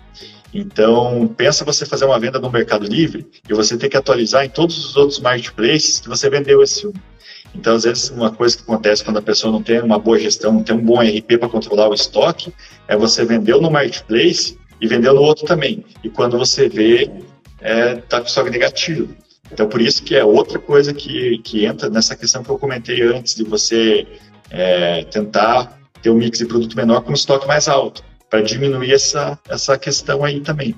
[0.52, 4.48] Então, pensa você fazer uma venda no Mercado Livre e você tem que atualizar em
[4.48, 6.92] todos os outros marketplaces que você vendeu esse um.
[7.54, 10.52] Então, às vezes, uma coisa que acontece quando a pessoa não tem uma boa gestão,
[10.52, 12.52] não tem um bom RP para controlar o estoque,
[12.86, 15.84] é você vendeu no marketplace e vendeu no outro também.
[16.02, 17.10] E quando você vê,
[17.60, 19.14] está é, tá com estoque negativo.
[19.50, 23.02] Então, por isso que é outra coisa que, que entra nessa questão que eu comentei
[23.02, 24.06] antes, de você
[24.50, 29.38] é, tentar ter um mix de produto menor com estoque mais alto, para diminuir essa,
[29.48, 30.74] essa questão aí também.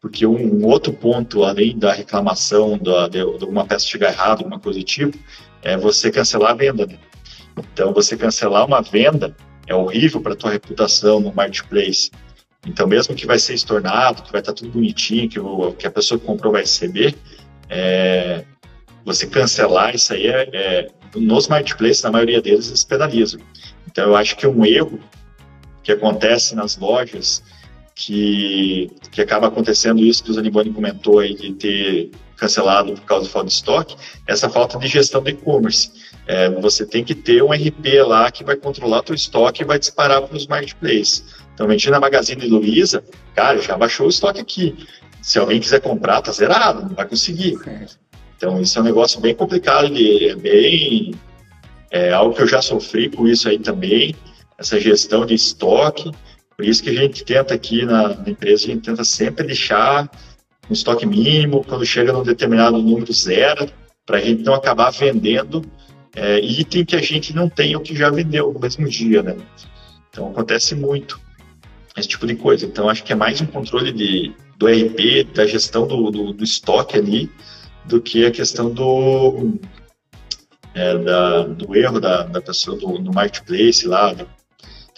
[0.00, 4.58] Porque um, um outro ponto, além da reclamação da, de, alguma peça chegar errada, alguma
[4.58, 5.18] coisa do tipo,
[5.62, 6.86] é você cancelar a venda.
[6.86, 6.98] Né?
[7.58, 9.34] Então, você cancelar uma venda
[9.66, 12.10] é horrível para tua reputação no marketplace.
[12.66, 15.90] Então, mesmo que vai ser estornado, que vai estar tudo bonitinho, que, o, que a
[15.90, 17.14] pessoa que comprou vai receber,
[17.68, 18.44] é,
[19.04, 23.40] você cancelar isso aí é, é, nos marketplaces, na maioria deles, eles penalizam.
[23.86, 25.00] Então, eu acho que um erro
[25.86, 27.44] que acontece nas lojas,
[27.94, 33.26] que, que acaba acontecendo isso que o Zaniboni comentou aí, de ter cancelado por causa
[33.26, 35.92] do falta de estoque, essa falta de gestão do e-commerce.
[36.26, 39.78] É, você tem que ter um RP lá que vai controlar o estoque e vai
[39.78, 41.24] disparar para os marketplaces.
[41.54, 44.88] Então, vendendo na Magazine Luiza, cara, já baixou o estoque aqui.
[45.22, 47.56] Se alguém quiser comprar, tá zerado, não vai conseguir.
[48.36, 51.14] Então, isso é um negócio bem complicado, de, é bem...
[51.92, 54.12] É algo que eu já sofri com isso aí também,
[54.58, 56.10] essa gestão de estoque.
[56.56, 60.10] Por isso que a gente tenta aqui na, na empresa, a gente tenta sempre deixar
[60.68, 63.68] um estoque mínimo, quando chega num determinado número zero,
[64.04, 65.62] para a gente não acabar vendendo
[66.14, 69.36] é, item que a gente não tem ou que já vendeu no mesmo dia, né?
[70.10, 71.20] Então acontece muito
[71.96, 72.64] esse tipo de coisa.
[72.64, 76.44] Então acho que é mais um controle de, do RP, da gestão do, do, do
[76.44, 77.30] estoque ali,
[77.84, 79.58] do que a questão do,
[80.74, 84.14] é, da, do erro da, da pessoa do, do marketplace lá.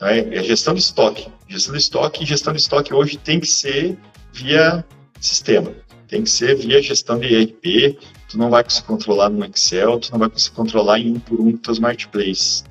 [0.03, 1.29] É, é gestão de estoque.
[1.49, 3.99] Gestão de estoque gestão de estoque hoje tem que ser
[4.33, 4.85] via
[5.21, 5.73] sistema.
[6.07, 10.11] Tem que ser via gestão de ERP, tu não vai conseguir controlar no Excel, tu
[10.13, 12.65] não vai conseguir controlar em um por um dos teus marketplaces.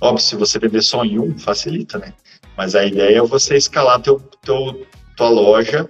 [0.00, 2.12] Óbvio, se você vender só em um, facilita, né?
[2.56, 5.88] Mas a ideia é você escalar teu, teu, tua loja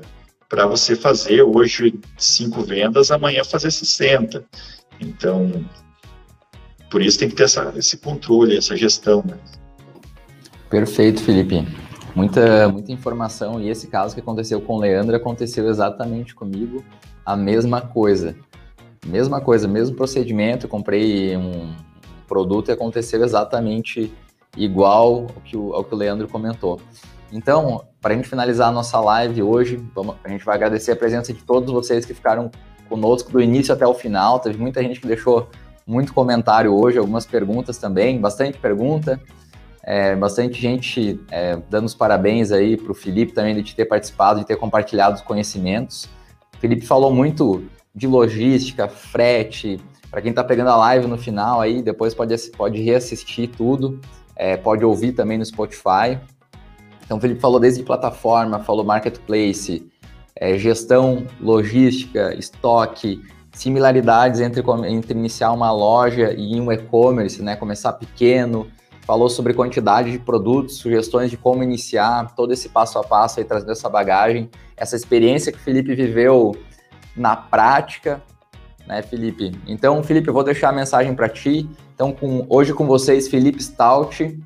[0.48, 4.44] para você fazer hoje cinco vendas, amanhã fazer 60.
[5.00, 5.64] Então,
[6.90, 9.22] por isso tem que ter essa, esse controle, essa gestão.
[9.26, 9.36] Né?
[10.68, 11.66] Perfeito, Felipe.
[12.14, 13.60] Muita, muita informação.
[13.60, 16.84] E esse caso que aconteceu com o Leandro aconteceu exatamente comigo.
[17.24, 18.34] A mesma coisa.
[19.04, 20.66] Mesma coisa, mesmo procedimento.
[20.66, 21.74] Comprei um
[22.26, 24.12] produto e aconteceu exatamente
[24.56, 26.80] igual ao que o, ao que o Leandro comentou.
[27.32, 30.96] Então, para a gente finalizar a nossa live hoje, vamos, a gente vai agradecer a
[30.96, 32.50] presença de todos vocês que ficaram
[32.88, 34.38] conosco do início até o final.
[34.38, 35.48] Teve muita gente que deixou
[35.86, 39.20] muito comentário hoje, algumas perguntas também, bastante pergunta.
[39.88, 44.40] É, bastante gente é, dando os parabéns aí para o Felipe também de ter participado,
[44.40, 46.08] de ter compartilhado os conhecimentos.
[46.56, 47.64] O Felipe falou muito
[47.94, 49.80] de logística, frete.
[50.10, 54.00] Para quem está pegando a live no final aí, depois pode, pode reassistir tudo,
[54.34, 56.18] é, pode ouvir também no Spotify.
[57.04, 59.88] Então, o Felipe falou desde plataforma, falou marketplace,
[60.34, 63.22] é, gestão, logística, estoque,
[63.52, 67.54] similaridades entre, entre iniciar uma loja e um e-commerce, né?
[67.54, 68.66] Começar pequeno,
[69.06, 73.46] falou sobre quantidade de produtos, sugestões de como iniciar, todo esse passo a passo aí
[73.46, 76.56] trazendo essa bagagem, essa experiência que o Felipe viveu
[77.16, 78.20] na prática,
[78.86, 79.52] né, Felipe?
[79.66, 81.68] Então, Felipe, eu vou deixar a mensagem para ti.
[81.94, 84.38] Então, com, hoje com vocês, Felipe Stout,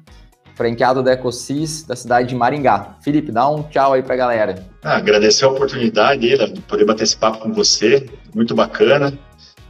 [0.55, 2.99] franqueado da Ecosis, da cidade de Maringá.
[3.03, 4.67] Felipe, dá um tchau aí para a galera.
[4.83, 6.21] Ah, agradecer a oportunidade
[6.53, 9.19] de poder bater esse papo com você, muito bacana.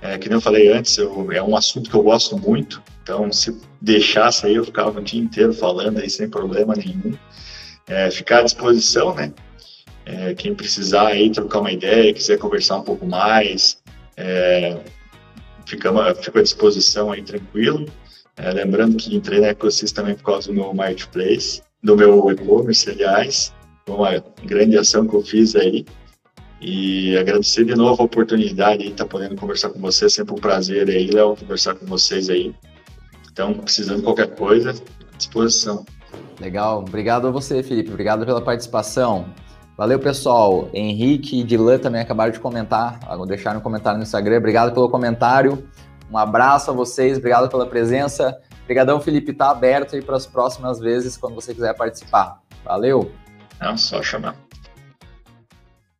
[0.02, 2.82] É, que nem eu falei antes, eu, é um assunto que eu gosto muito.
[3.02, 7.16] Então, se deixasse aí, eu ficava o dia inteiro falando aí sem problema nenhum.
[7.86, 9.32] É, ficar à disposição, né?
[10.04, 13.78] É, quem precisar aí trocar uma ideia, quiser conversar um pouco mais,
[14.16, 14.78] é,
[15.66, 17.86] fica, fico à disposição aí tranquilo.
[18.36, 22.88] É, lembrando que entrei na Ecosys também por causa do meu marketplace, do meu e-commerce,
[22.88, 23.54] aliás,
[23.86, 25.84] uma grande ação que eu fiz aí.
[26.60, 30.88] E agradecer de novo a oportunidade de estar podendo conversar com você, sempre um prazer
[30.88, 32.54] aí, Léo, conversar com vocês aí.
[33.32, 35.84] Então, precisando de qualquer coisa, à disposição.
[36.40, 36.80] Legal.
[36.80, 37.90] Obrigado a você, Felipe.
[37.90, 39.26] Obrigado pela participação.
[39.76, 40.68] Valeu, pessoal.
[40.74, 44.38] Henrique e Dilan também acabaram de comentar, deixaram um comentário no Instagram.
[44.38, 45.66] Obrigado pelo comentário.
[46.10, 48.38] Um abraço a vocês, obrigado pela presença.
[48.64, 49.30] Obrigadão, Felipe.
[49.32, 52.40] Está aberto aí para as próximas vezes, quando você quiser participar.
[52.64, 53.10] Valeu.
[53.60, 54.34] É só chamar.